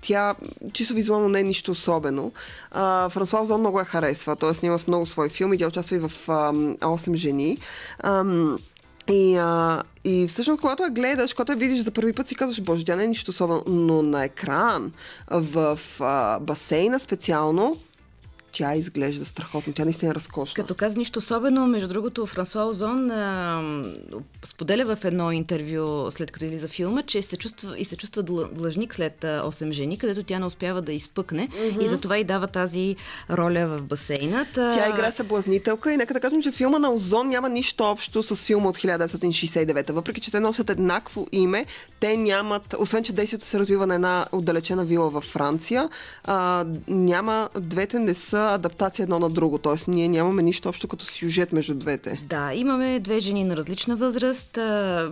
тя 0.01 0.35
чисто 0.73 0.93
визуално 0.93 1.29
не 1.29 1.39
е 1.39 1.43
нищо 1.43 1.71
особено, 1.71 2.31
а, 2.71 3.09
Франсуа 3.09 3.41
Озон 3.41 3.59
много 3.59 3.79
я 3.79 3.85
харесва. 3.85 4.35
Той 4.35 4.55
снима 4.55 4.77
в 4.77 4.87
много 4.87 5.05
свои 5.05 5.29
филми. 5.29 5.57
Тя 5.57 5.67
участва 5.67 5.95
и 5.95 5.99
в 5.99 6.11
а, 6.27 6.53
8 6.53 7.15
жени. 7.15 7.57
Ам, 7.99 8.57
и, 9.09 9.35
а, 9.35 9.83
и 10.03 10.27
всъщност, 10.27 10.61
когато 10.61 10.83
я 10.83 10.89
гледаш, 10.89 11.33
когато 11.33 11.51
я 11.51 11.57
видиш 11.57 11.79
за 11.79 11.91
първи 11.91 12.13
път, 12.13 12.27
си 12.27 12.35
казваш, 12.35 12.61
боже, 12.61 12.85
тя 12.85 12.95
не 12.95 13.03
е 13.03 13.07
нищо 13.07 13.31
особено. 13.31 13.63
Но 13.67 14.01
на 14.01 14.23
екран, 14.23 14.91
в 15.31 15.79
а, 15.99 16.39
басейна 16.39 16.99
специално, 16.99 17.77
тя 18.51 18.75
изглежда 18.75 19.25
страхотно. 19.25 19.73
Тя 19.73 19.83
наистина 19.83 20.11
е 20.11 20.15
разкошна. 20.15 20.55
Като 20.55 20.75
каза 20.75 20.97
нищо 20.97 21.19
особено, 21.19 21.67
между 21.67 21.87
другото, 21.87 22.25
Франсуа 22.25 22.63
Озон 22.63 23.11
а, 23.11 23.61
споделя 24.45 24.95
в 24.95 25.05
едно 25.05 25.31
интервю, 25.31 25.79
след 26.11 26.31
като 26.31 26.45
излиза 26.45 26.67
филма, 26.67 27.01
че 27.01 27.21
се 27.21 27.37
чувства 27.37 27.77
и 27.77 27.85
се 27.85 27.95
чувства 27.97 28.23
длъ- 28.23 28.53
длъжник 28.53 28.95
след 28.95 29.23
а, 29.23 29.43
8 29.43 29.71
жени, 29.71 29.97
където 29.97 30.23
тя 30.23 30.39
не 30.39 30.45
успява 30.45 30.81
да 30.81 30.91
изпъкне 30.93 31.49
и 31.81 31.87
затова 31.87 32.17
и 32.17 32.23
дава 32.23 32.47
тази 32.47 32.95
роля 33.29 33.67
в 33.67 33.81
басейна. 33.81 34.45
Та- 34.53 34.71
Тя 34.71 34.89
игра 34.89 35.11
съблазнителка 35.11 35.93
и 35.93 35.97
нека 35.97 36.13
да 36.13 36.19
кажем, 36.19 36.41
че 36.41 36.51
филма 36.51 36.79
на 36.79 36.91
Озон 36.91 37.27
няма 37.27 37.49
нищо 37.49 37.83
общо 37.83 38.23
с 38.23 38.35
филма 38.37 38.69
от 38.69 38.77
1969. 38.77 39.91
Въпреки, 39.91 40.21
че 40.21 40.31
те 40.31 40.39
носят 40.39 40.69
еднакво 40.69 41.27
име, 41.31 41.65
те 41.99 42.17
нямат, 42.17 42.75
освен 42.79 43.03
че 43.03 43.13
действието 43.13 43.45
се 43.45 43.59
развива 43.59 43.87
на 43.87 43.95
една 43.95 44.25
отдалечена 44.31 44.85
вила 44.85 45.09
във 45.09 45.23
Франция, 45.23 45.89
а, 46.23 46.65
няма, 46.87 47.49
двете 47.59 47.99
не 47.99 48.13
са 48.13 48.38
адаптация 48.45 49.03
едно 49.03 49.19
на 49.19 49.29
друго, 49.29 49.57
т.е. 49.57 49.91
ние 49.91 50.07
нямаме 50.07 50.41
нищо 50.41 50.69
общо 50.69 50.87
като 50.87 51.05
сюжет 51.05 51.53
между 51.53 51.73
двете. 51.73 52.21
Да, 52.23 52.51
имаме 52.53 52.99
две 52.99 53.19
жени 53.19 53.43
на 53.43 53.57
различна 53.57 53.95
възраст, 53.95 54.57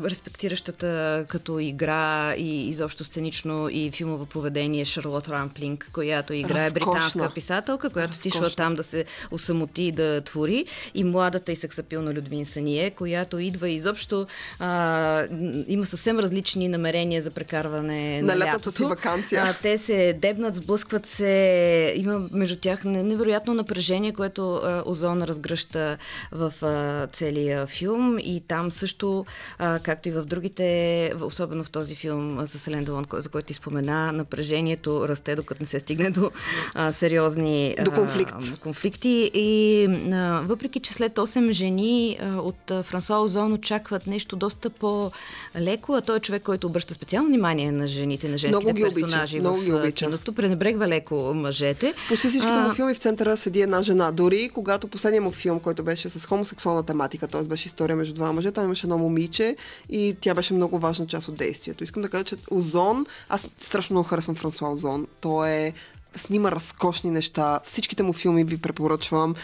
респектиращата 0.05 0.87
като 1.27 1.59
игра 1.59 2.07
и 2.33 2.69
изобщо 2.69 3.03
сценично 3.03 3.69
и 3.69 3.91
филмово 3.91 4.25
поведение 4.25 4.85
Шарлот 4.85 5.27
Рамплинг, 5.27 5.89
която 5.93 6.33
играе 6.33 6.65
Разкошна. 6.65 6.91
британска 6.93 7.33
писателка, 7.33 7.89
която 7.89 8.09
Разкошна. 8.09 8.29
отишла 8.39 8.55
там 8.55 8.75
да 8.75 8.83
се 8.83 9.05
усамоти 9.31 9.83
и 9.83 9.91
да 9.91 10.21
твори, 10.21 10.65
и 10.93 11.03
младата 11.03 11.51
и 11.51 11.55
сексапилна 11.55 12.13
Людмин 12.13 12.45
Сание, 12.45 12.89
която 12.89 13.39
идва 13.39 13.69
изобщо 13.69 14.27
а, 14.59 15.23
има 15.67 15.85
съвсем 15.85 16.19
различни 16.19 16.67
намерения 16.67 17.21
за 17.21 17.31
прекарване 17.31 18.21
на, 18.21 18.27
На 18.27 18.39
лятата 18.39 18.51
си 18.61 18.69
лятото. 18.69 18.89
ваканция. 18.89 19.43
А, 19.43 19.53
те 19.53 19.77
се 19.77 20.13
дебнат, 20.13 20.55
сблъскват 20.55 21.05
се, 21.05 21.27
има 21.97 22.21
между 22.31 22.55
тях 22.55 22.83
не- 22.83 23.03
невероятно 23.17 23.53
напрежение, 23.55 24.13
което 24.13 24.55
а, 24.55 24.83
Озон 24.85 25.21
разгръща 25.21 25.97
в 26.31 26.53
а, 26.61 26.73
целия 27.07 27.67
филм 27.67 28.17
и 28.19 28.41
там 28.41 28.71
също, 28.71 29.25
а, 29.59 29.79
както 29.79 30.09
и 30.09 30.13
в 30.13 30.23
другите, 30.23 30.67
в- 31.15 31.25
особено 31.25 31.63
в 31.63 31.69
този 31.69 31.95
филм 31.95 32.39
а, 32.39 32.47
с 32.47 32.67
Елен 32.67 32.83
Делон, 32.83 33.05
за 33.13 33.29
който 33.29 33.45
ти 33.45 33.53
спомена, 33.53 34.11
напрежението 34.11 35.07
расте, 35.07 35.35
докато 35.35 35.63
не 35.63 35.67
се 35.67 35.79
стигне 35.79 36.09
до 36.09 36.31
а, 36.75 36.91
сериозни 36.93 37.75
До 37.81 37.91
а, 37.91 37.95
конфликт. 37.95 38.59
конфликти. 38.59 39.31
И 39.33 39.83
а, 40.07 40.41
въпреки, 40.43 40.79
че 40.79 40.93
след 40.93 41.13
8 41.13 41.51
жени 41.51 41.87
а, 42.21 42.37
от 42.37 42.71
а, 42.71 42.83
Франсуа 42.83 43.17
Озон 43.17 43.53
очакват 43.53 44.07
нещо 44.07 44.35
доста 44.35 44.69
по-леко, 44.69 45.93
а 45.93 46.01
той 46.01 46.17
е 46.17 46.21
човек, 46.21 46.43
който 46.43 46.67
обръща 46.67 46.93
специално 46.93 47.27
внимание 47.27 47.71
на 47.71 47.87
жените, 47.87 48.29
на 48.29 48.37
женските 48.37 48.63
Много 48.63 48.75
ги 48.75 48.83
обича, 48.85 49.01
персонажи 49.01 49.39
много 49.39 49.57
в 49.57 49.63
ги 49.63 49.71
а, 49.71 49.75
обича. 49.75 50.05
киното, 50.05 50.33
пренебрегва 50.33 50.87
леко 50.87 51.33
мъжете. 51.35 51.93
Почти 52.07 52.27
всичките 52.27 52.53
А, 52.53 52.59
му 52.59 52.73
филми 52.73 52.93
в 52.93 52.99
центъра 53.07 53.37
седи 53.37 53.61
една 53.61 53.81
жена. 53.81 54.11
Дори 54.11 54.49
когато 54.49 54.87
последният 54.87 55.23
му 55.23 55.31
филм, 55.31 55.59
който 55.59 55.83
беше 55.83 56.09
с 56.09 56.25
хомосексуална 56.25 56.83
тематика, 56.83 57.27
т.е. 57.27 57.43
беше 57.43 57.67
история 57.67 57.95
между 57.95 58.13
два 58.13 58.31
мъже, 58.31 58.51
там 58.51 58.65
имаше 58.65 58.85
едно 58.85 58.97
момиче 58.97 59.55
и 59.89 60.15
тя 60.21 60.33
беше 60.33 60.53
много 60.53 60.79
важна 60.79 61.07
част 61.07 61.27
от 61.27 61.35
действието. 61.35 61.83
Искам 61.83 62.01
да 62.01 62.09
кажа, 62.09 62.23
че 62.23 62.35
Озон, 62.51 63.05
аз 63.29 63.49
страшно 63.59 63.93
много 63.93 64.09
харесвам 64.09 64.35
Франсуа 64.35 64.71
Озон. 64.71 65.07
Той 65.21 65.49
е 65.49 65.73
снима 66.15 66.51
разкошни 66.51 67.11
неща. 67.11 67.59
Всичките 67.63 68.03
му 68.03 68.13
филми 68.13 68.43
ви 68.43 68.57
препоръчвам. 68.57 69.35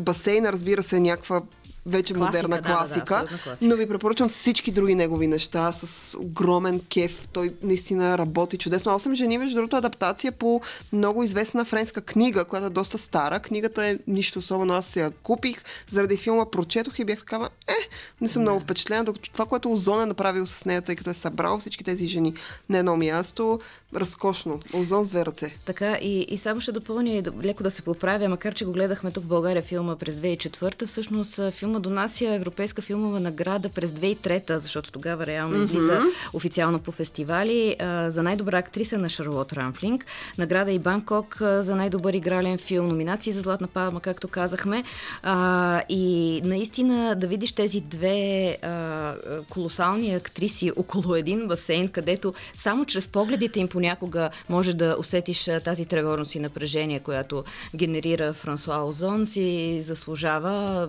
Басейна, 0.00 0.52
разбира 0.52 0.82
се, 0.82 0.96
е 0.96 1.00
някаква 1.00 1.42
вече 1.86 2.14
Класика, 2.14 2.26
модерна 2.26 2.56
да, 2.56 2.62
да, 2.62 2.68
да, 2.68 2.74
класика, 2.74 3.26
класика. 3.26 3.56
но 3.60 3.76
ви 3.76 3.88
препоръчвам 3.88 4.28
всички 4.28 4.70
други 4.70 4.94
негови 4.94 5.26
неща 5.26 5.72
с 5.72 6.14
огромен 6.18 6.80
кеф. 6.80 7.28
Той 7.32 7.54
наистина 7.62 8.18
работи 8.18 8.58
чудесно. 8.58 8.94
Осем 8.94 9.14
жени, 9.14 9.38
между 9.38 9.56
другото, 9.56 9.76
адаптация 9.76 10.32
по 10.32 10.60
много 10.92 11.22
известна 11.22 11.64
френска 11.64 12.00
книга, 12.00 12.44
която 12.44 12.66
е 12.66 12.70
доста 12.70 12.98
стара. 12.98 13.40
Книгата 13.40 13.86
е 13.86 13.98
нищо 14.06 14.38
особено. 14.38 14.74
Аз 14.74 14.96
я 14.96 15.10
купих 15.10 15.62
заради 15.90 16.16
филма, 16.16 16.50
прочетох 16.50 16.98
и 16.98 17.04
бях 17.04 17.18
такава, 17.18 17.48
е, 17.68 17.88
не 18.20 18.28
съм 18.28 18.42
много 18.42 18.60
впечатлена, 18.60 19.04
докато 19.04 19.32
това, 19.32 19.46
което 19.46 19.72
Озон 19.72 20.02
е 20.02 20.06
направил 20.06 20.46
с 20.46 20.64
нея, 20.64 20.82
тъй 20.82 20.96
като 20.96 21.10
е 21.10 21.14
събрал 21.14 21.58
всички 21.58 21.84
тези 21.84 22.08
жени 22.08 22.34
на 22.68 22.78
едно 22.78 22.96
място, 22.96 23.60
разкошно. 23.94 24.60
Озон 24.72 25.04
с 25.04 25.08
две 25.08 25.26
ръце. 25.26 25.56
Така, 25.64 25.98
и, 26.02 26.20
и 26.20 26.38
само 26.38 26.60
ще 26.60 26.72
допълня 26.72 27.10
и 27.10 27.22
да, 27.22 27.32
леко 27.44 27.62
да 27.62 27.70
се 27.70 27.82
поправя, 27.82 28.28
макар 28.28 28.54
че 28.54 28.64
го 28.64 28.72
гледахме 28.72 29.10
тук 29.10 29.24
в 29.24 29.26
България 29.26 29.62
филма 29.62 29.96
през 29.96 30.14
2004, 30.14 30.86
всъщност 30.86 31.38
а, 31.38 31.50
филма 31.78 32.00
донася 32.00 32.34
Европейска 32.34 32.82
филмова 32.82 33.20
награда 33.20 33.68
през 33.68 33.90
2003, 33.90 34.58
защото 34.58 34.92
тогава 34.92 35.26
реално 35.26 35.62
излиза 35.62 36.02
официално 36.32 36.78
по 36.78 36.92
фестивали 36.92 37.76
а, 37.78 38.10
за 38.10 38.22
най-добра 38.22 38.58
актриса 38.58 38.98
на 38.98 39.08
Шарлот 39.08 39.52
Рамплинг, 39.52 40.06
награда 40.38 40.72
и 40.72 40.78
Банкок 40.78 41.40
а, 41.40 41.62
за 41.62 41.76
най-добър 41.76 42.12
игрален 42.12 42.58
филм, 42.58 42.88
номинации 42.88 43.32
за 43.32 43.40
Златна 43.40 43.66
палма, 43.66 44.00
както 44.00 44.28
казахме. 44.28 44.84
А, 45.22 45.82
и 45.88 46.40
наистина 46.44 47.14
да 47.14 47.26
видиш 47.26 47.52
тези 47.52 47.80
две 47.80 48.58
а, 48.62 49.14
колосални 49.48 50.14
актриси 50.14 50.72
около 50.76 51.14
един 51.14 51.48
басейн, 51.48 51.88
където 51.88 52.34
само 52.54 52.84
чрез 52.84 53.06
погледите 53.06 53.60
им 53.60 53.68
понякога 53.68 54.30
може 54.48 54.74
да 54.74 54.96
усетиш 54.98 55.48
тази 55.64 55.84
тревожност 55.84 56.34
и 56.34 56.40
напрежение, 56.40 57.00
която 57.00 57.44
генерира 57.76 58.32
Франсуа 58.32 58.84
Озон, 58.84 59.26
си 59.26 59.82
заслужава 59.82 60.88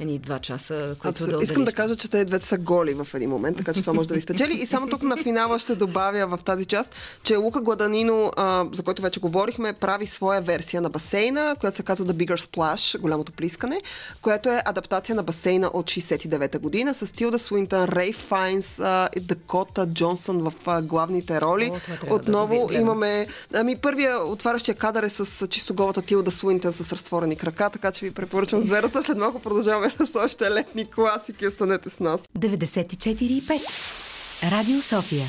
едни 0.00 0.18
два 0.18 0.38
часа, 0.38 0.96
които 0.98 1.08
Абсолютно. 1.08 1.38
да 1.38 1.44
Искам 1.44 1.64
да 1.64 1.72
кажа, 1.72 1.96
че 1.96 2.10
те 2.10 2.24
двете 2.24 2.46
са 2.46 2.58
голи 2.58 2.94
в 2.94 3.08
един 3.14 3.30
момент, 3.30 3.56
така 3.56 3.72
че 3.72 3.80
това 3.80 3.92
може 3.92 4.08
да 4.08 4.14
ви 4.14 4.20
спечели. 4.20 4.54
И 4.54 4.66
само 4.66 4.86
тук 4.86 5.02
на 5.02 5.16
финала 5.16 5.58
ще 5.58 5.74
добавя 5.74 6.36
в 6.36 6.38
тази 6.44 6.64
част, 6.64 6.94
че 7.22 7.36
Лука 7.36 7.60
Гладанино, 7.60 8.32
а, 8.36 8.66
за 8.72 8.82
който 8.82 9.02
вече 9.02 9.20
говорихме, 9.20 9.72
прави 9.72 10.06
своя 10.06 10.40
версия 10.40 10.82
на 10.82 10.90
басейна, 10.90 11.56
която 11.60 11.76
се 11.76 11.82
казва 11.82 12.06
The 12.06 12.12
Bigger 12.12 12.36
Splash, 12.36 13.00
голямото 13.00 13.32
плискане, 13.32 13.82
която 14.22 14.48
е 14.48 14.62
адаптация 14.64 15.16
на 15.16 15.22
басейна 15.22 15.70
от 15.72 15.86
69-та 15.86 16.58
година 16.58 16.94
с 16.94 17.12
Тилда 17.12 17.38
Суинтън, 17.38 17.84
Рей 17.84 18.12
Файнс 18.12 18.78
а, 18.78 19.08
и 19.16 19.20
Дакота 19.20 19.86
Джонсън 19.86 20.38
в 20.38 20.52
а, 20.66 20.82
главните 20.82 21.40
роли. 21.40 21.70
О, 21.72 22.08
да 22.08 22.14
Отново 22.14 22.66
гледам. 22.66 22.82
имаме... 22.82 23.26
Ами 23.54 23.76
първия 23.76 24.24
отварящия 24.24 24.74
кадър 24.74 25.02
е 25.02 25.08
с 25.08 25.46
чисто 25.46 25.74
голата 25.74 26.02
Тилда 26.02 26.30
Суинтън 26.30 26.72
с 26.72 26.92
разтворени 26.92 27.36
крака, 27.36 27.70
така 27.70 27.92
че 27.92 28.06
ви 28.06 28.14
препоръчвам 28.14 28.62
зверата. 28.66 29.02
След 29.02 29.18
малко 29.18 29.38
продължаваме 29.38 29.63
с 30.12 30.14
още 30.14 30.50
летни 30.50 30.90
класики. 30.90 31.46
Останете 31.46 31.90
с 31.90 32.00
нас. 32.00 32.20
94,5. 32.38 34.50
Радио 34.50 34.80
София. 34.80 35.26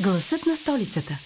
Гласът 0.00 0.46
на 0.46 0.56
столицата. 0.56 1.18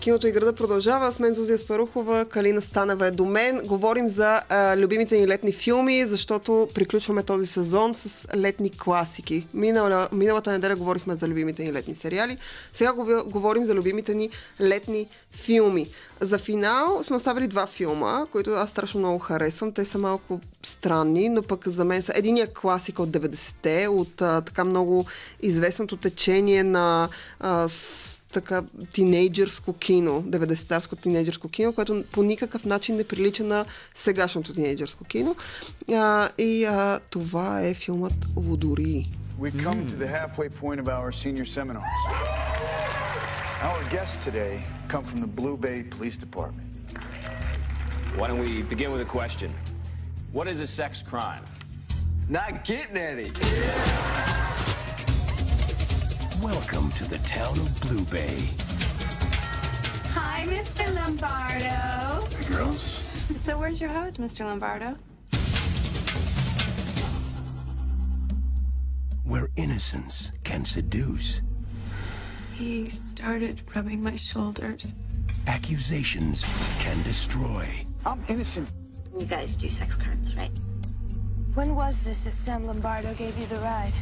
Киното 0.00 0.26
и 0.26 0.32
града 0.32 0.52
продължава. 0.52 1.12
С 1.12 1.18
мен 1.18 1.34
Зузия 1.34 1.58
Спарухова, 1.58 2.24
Калина 2.24 2.62
Станева 2.62 3.06
е 3.06 3.10
до 3.10 3.24
мен. 3.24 3.60
Говорим 3.64 4.08
за 4.08 4.40
а, 4.48 4.76
любимите 4.76 5.18
ни 5.18 5.28
летни 5.28 5.52
филми, 5.52 6.06
защото 6.06 6.68
приключваме 6.74 7.22
този 7.22 7.46
сезон 7.46 7.94
с 7.94 8.28
летни 8.36 8.70
класики. 8.70 9.46
Минала, 9.54 10.08
миналата 10.12 10.52
неделя 10.52 10.76
говорихме 10.76 11.14
за 11.14 11.28
любимите 11.28 11.64
ни 11.64 11.72
летни 11.72 11.94
сериали. 11.94 12.36
Сега 12.72 12.92
говор- 12.92 13.24
говорим 13.24 13.64
за 13.64 13.74
любимите 13.74 14.14
ни 14.14 14.30
летни 14.60 15.08
филми. 15.32 15.86
За 16.20 16.38
финал 16.38 17.02
сме 17.02 17.16
оставили 17.16 17.46
два 17.46 17.66
филма, 17.66 18.26
които 18.32 18.50
аз 18.50 18.70
страшно 18.70 19.00
много 19.00 19.18
харесвам. 19.18 19.72
Те 19.72 19.84
са 19.84 19.98
малко 19.98 20.40
странни, 20.62 21.28
но 21.28 21.42
пък 21.42 21.68
за 21.68 21.84
мен 21.84 22.02
са 22.02 22.12
единия 22.14 22.54
класик 22.54 22.98
от 22.98 23.08
90-те, 23.08 23.88
от 23.88 24.22
а, 24.22 24.40
така 24.40 24.64
много 24.64 25.06
известното 25.42 25.96
течение 25.96 26.62
на 26.62 27.08
а, 27.40 27.68
така 28.32 28.62
тинейджърско 28.92 29.72
кино, 29.72 30.22
90-тарско 30.22 31.02
тинейджърско 31.02 31.48
кино, 31.48 31.72
което 31.72 32.04
по 32.12 32.22
никакъв 32.22 32.64
начин 32.64 32.96
не 32.96 33.04
прилича 33.04 33.44
на 33.44 33.64
сегашното 33.94 34.54
тинейджърско 34.54 35.04
кино. 35.04 35.36
А, 35.92 36.28
и 36.38 36.64
а, 36.64 37.00
това 37.10 37.60
е 37.62 37.74
филмът 37.74 38.14
Водори. 38.36 39.08
We 39.40 39.50
come 39.50 39.80
to 39.92 39.96
the 40.04 40.10
halfway 40.20 40.48
point 40.62 40.78
of 40.84 40.88
our 40.96 41.10
senior 41.22 41.46
seminars. 41.56 42.00
Our 43.68 43.82
guests 43.94 44.18
today 44.28 44.54
come 44.92 45.04
from 45.10 45.20
the 45.24 45.32
Blue 45.40 45.56
Bay 45.56 45.78
Police 45.94 46.18
Department. 46.26 46.68
Why 48.18 48.28
don't 48.28 48.42
we 48.48 48.62
begin 48.62 48.90
with 48.94 49.00
a 49.00 49.10
question? 49.18 49.50
What 50.32 50.46
is 50.52 50.60
a 50.60 50.66
sex 50.66 51.02
crime? 51.10 51.44
Not 52.28 52.64
getting 52.64 52.96
any. 52.96 53.30
Welcome 56.42 56.90
to 56.92 57.04
the 57.08 57.18
town 57.18 57.56
of 57.58 57.80
Blue 57.82 58.04
Bay. 58.06 58.48
Hi, 60.12 60.44
Mr. 60.46 60.92
Lombardo. 60.94 62.26
Hey, 62.36 62.50
girls. 62.50 62.82
So, 63.36 63.56
where's 63.58 63.80
your 63.80 63.90
hose, 63.90 64.16
Mr. 64.18 64.44
Lombardo? 64.44 64.96
Where 69.24 69.48
innocence 69.56 70.32
can 70.42 70.64
seduce, 70.64 71.42
He 72.54 72.86
started 72.88 73.62
rubbing 73.74 74.02
my 74.02 74.16
shoulders. 74.16 74.94
accusations 75.46 76.44
can 76.80 77.02
destroy. 77.04 77.68
I'm 78.04 78.22
innocent. 78.28 78.68
You 79.18 79.26
guys 79.26 79.56
do 79.56 79.70
sex 79.70 79.96
crimes, 79.96 80.34
right? 80.36 80.50
When 81.54 81.74
was 81.76 82.04
this 82.04 82.24
that 82.24 82.34
Sam 82.34 82.66
Lombardo 82.66 83.14
gave 83.14 83.36
you 83.38 83.46
the 83.46 83.56
ride? 83.58 83.92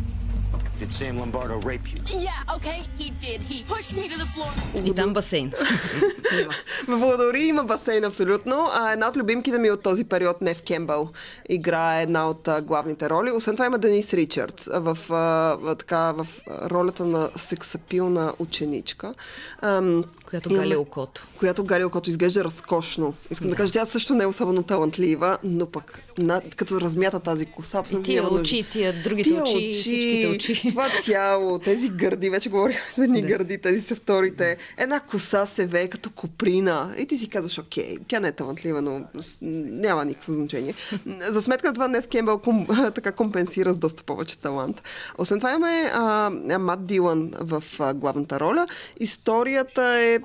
Did 0.81 0.93
Sam 0.93 1.15
Lombardo 1.19 1.57
rape 1.63 1.87
you? 1.89 2.01
Yeah, 2.21 2.57
okay, 2.57 2.79
he 2.99 3.09
did. 3.21 3.39
He 3.43 3.59
pushed 3.65 3.93
me 3.93 4.05
to 4.09 4.17
the 4.17 4.29
floor. 4.29 4.51
И 4.85 4.95
там 4.95 5.15
басейн. 5.15 5.53
В 6.89 6.97
Водори 6.97 7.41
има 7.41 7.65
басейн 7.65 8.05
абсолютно. 8.05 8.69
А 8.73 8.93
една 8.93 9.09
от 9.09 9.17
любимките 9.17 9.59
ми 9.59 9.71
от 9.71 9.83
този 9.83 10.05
период, 10.05 10.41
Нев 10.41 10.63
Кембъл, 10.63 11.09
играе 11.49 12.03
една 12.03 12.31
от 12.31 12.49
а, 12.49 12.63
главните 12.63 13.11
роли. 13.11 13.31
Освен 13.33 13.57
това 13.57 13.67
има 13.67 13.79
Денис 13.79 14.15
Ричардс 14.15 14.69
в, 14.69 14.99
а, 15.11 15.15
в, 15.57 15.77
така, 15.77 16.13
в 16.13 16.27
ролята 16.49 17.05
на 17.05 17.31
сексапилна 17.37 18.33
ученичка. 18.39 19.15
Ам, 19.63 20.05
Която 20.27 20.49
имаме- 20.49 20.63
гали 20.63 20.77
окото. 20.77 21.27
която 21.39 21.65
Галя 21.65 21.87
Окото 21.87 22.11
изглежда 22.11 22.45
разкошно. 22.45 23.15
Искам 23.31 23.51
да. 23.51 23.57
кажа, 23.57 23.73
тя 23.73 23.87
също 23.87 24.15
не 24.15 24.25
е 24.25 24.27
особено 24.27 24.63
талантлива, 24.63 25.39
но 25.45 25.67
пък 25.67 26.03
на, 26.19 26.43
като 26.57 26.81
размята 26.81 27.21
тази 27.21 27.47
коса, 27.47 27.79
И 27.79 27.81
абсолютно 27.81 28.05
тия 28.05 28.23
няма 28.23 28.29
нужда. 28.29 28.43
очи, 28.43 28.65
тия 28.73 28.93
другите 28.95 29.31
Тия 29.31 29.43
очи, 29.43 29.71
всичките 29.73 30.29
очи. 30.41 30.69
това 30.69 30.89
тяло, 31.03 31.59
тези 31.59 31.89
гърди, 31.89 32.31
вече 32.31 32.49
говорихме 32.49 32.81
за 32.97 33.07
ни 33.07 33.23
гърди, 33.23 33.59
тези 33.59 33.81
са 33.81 33.97
вторите. 33.97 34.57
Една 34.77 35.01
коса 35.01 35.47
се 35.47 35.67
вее 35.67 35.89
като 35.89 36.11
коприна. 36.11 36.95
И 36.99 37.07
ти 37.07 37.17
си 37.17 37.29
казваш, 37.29 37.59
окей, 37.59 37.97
тя 38.09 38.21
не 38.21 38.29
е 38.29 38.33
талантлива, 38.33 38.83
но 38.83 39.01
няма 39.43 40.05
никакво 40.05 40.33
значение. 40.33 40.75
За 41.21 41.43
сметка 41.43 41.69
на 41.69 41.75
това 41.75 41.89
Нев 41.89 42.09
Кембъл 42.09 42.39
ком, 42.39 42.67
така 42.95 43.13
компенсира 43.13 43.73
с 43.73 43.77
доста 43.77 44.03
повече 44.03 44.39
талант. 44.39 44.83
Освен 45.19 45.39
това 45.39 45.51
имаме 45.51 45.91
а, 45.95 46.31
Мат 46.59 46.87
Дилан 46.87 47.31
в 47.41 47.65
а, 47.79 47.95
главната 47.95 48.41
роля. 48.41 48.67
Историята 49.01 49.83
е 49.83 50.19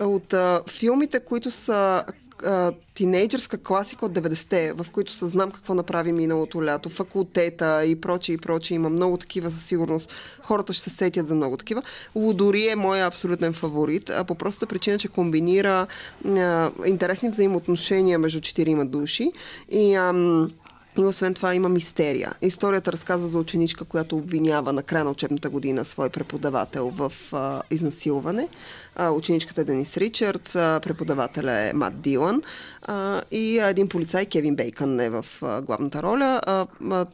от 0.00 0.32
а, 0.32 0.62
филмите, 0.68 1.20
които 1.20 1.50
са 1.50 2.04
а, 2.44 2.72
тинейджърска 2.94 3.58
класика 3.58 4.06
от 4.06 4.12
90-те, 4.12 4.72
в 4.72 4.86
които 4.92 5.12
съзнам 5.12 5.50
какво 5.50 5.74
направи 5.74 6.12
миналото 6.12 6.64
лято, 6.64 6.88
факултета 6.88 7.84
и 7.84 8.00
прочие 8.00 8.34
и 8.34 8.38
прочие. 8.38 8.74
Има 8.74 8.90
много 8.90 9.16
такива 9.16 9.50
със 9.50 9.64
сигурност. 9.64 10.12
Хората 10.42 10.72
ще 10.72 10.90
се 10.90 10.96
сетят 10.96 11.26
за 11.26 11.34
много 11.34 11.56
такива. 11.56 11.82
Лудори 12.14 12.68
е 12.68 12.76
моя 12.76 13.06
абсолютен 13.06 13.52
фаворит, 13.52 14.10
а 14.10 14.24
по 14.24 14.34
простата 14.34 14.66
причина, 14.66 14.98
че 14.98 15.08
комбинира 15.08 15.86
а, 16.26 16.70
интересни 16.86 17.28
взаимоотношения 17.28 18.18
между 18.18 18.40
четирима 18.40 18.84
души 18.84 19.32
и 19.70 19.94
ам, 19.94 20.50
и 20.98 21.04
освен 21.04 21.34
това 21.34 21.54
има 21.54 21.68
мистерия. 21.68 22.32
Историята 22.42 22.92
разказва 22.92 23.28
за 23.28 23.38
ученичка, 23.38 23.84
която 23.84 24.16
обвинява 24.16 24.72
на 24.72 24.82
края 24.82 25.04
на 25.04 25.10
учебната 25.10 25.50
година 25.50 25.84
свой 25.84 26.08
преподавател 26.08 26.92
в 26.96 27.12
а, 27.32 27.62
изнасилване. 27.70 28.48
А, 28.96 29.10
ученичката 29.10 29.60
е 29.60 29.64
Денис 29.64 29.96
Ричардс, 29.96 30.52
преподавателя 30.52 31.52
е 31.52 31.72
Мат 31.72 32.00
Дилан 32.00 32.42
а, 32.82 33.22
и 33.30 33.58
един 33.58 33.88
полицай, 33.88 34.26
Кевин 34.26 34.56
Бейкън 34.56 35.00
е 35.00 35.10
в 35.10 35.26
а, 35.42 35.62
главната 35.62 36.02
роля. 36.02 36.40
А, 36.46 36.66
а, 36.90 37.06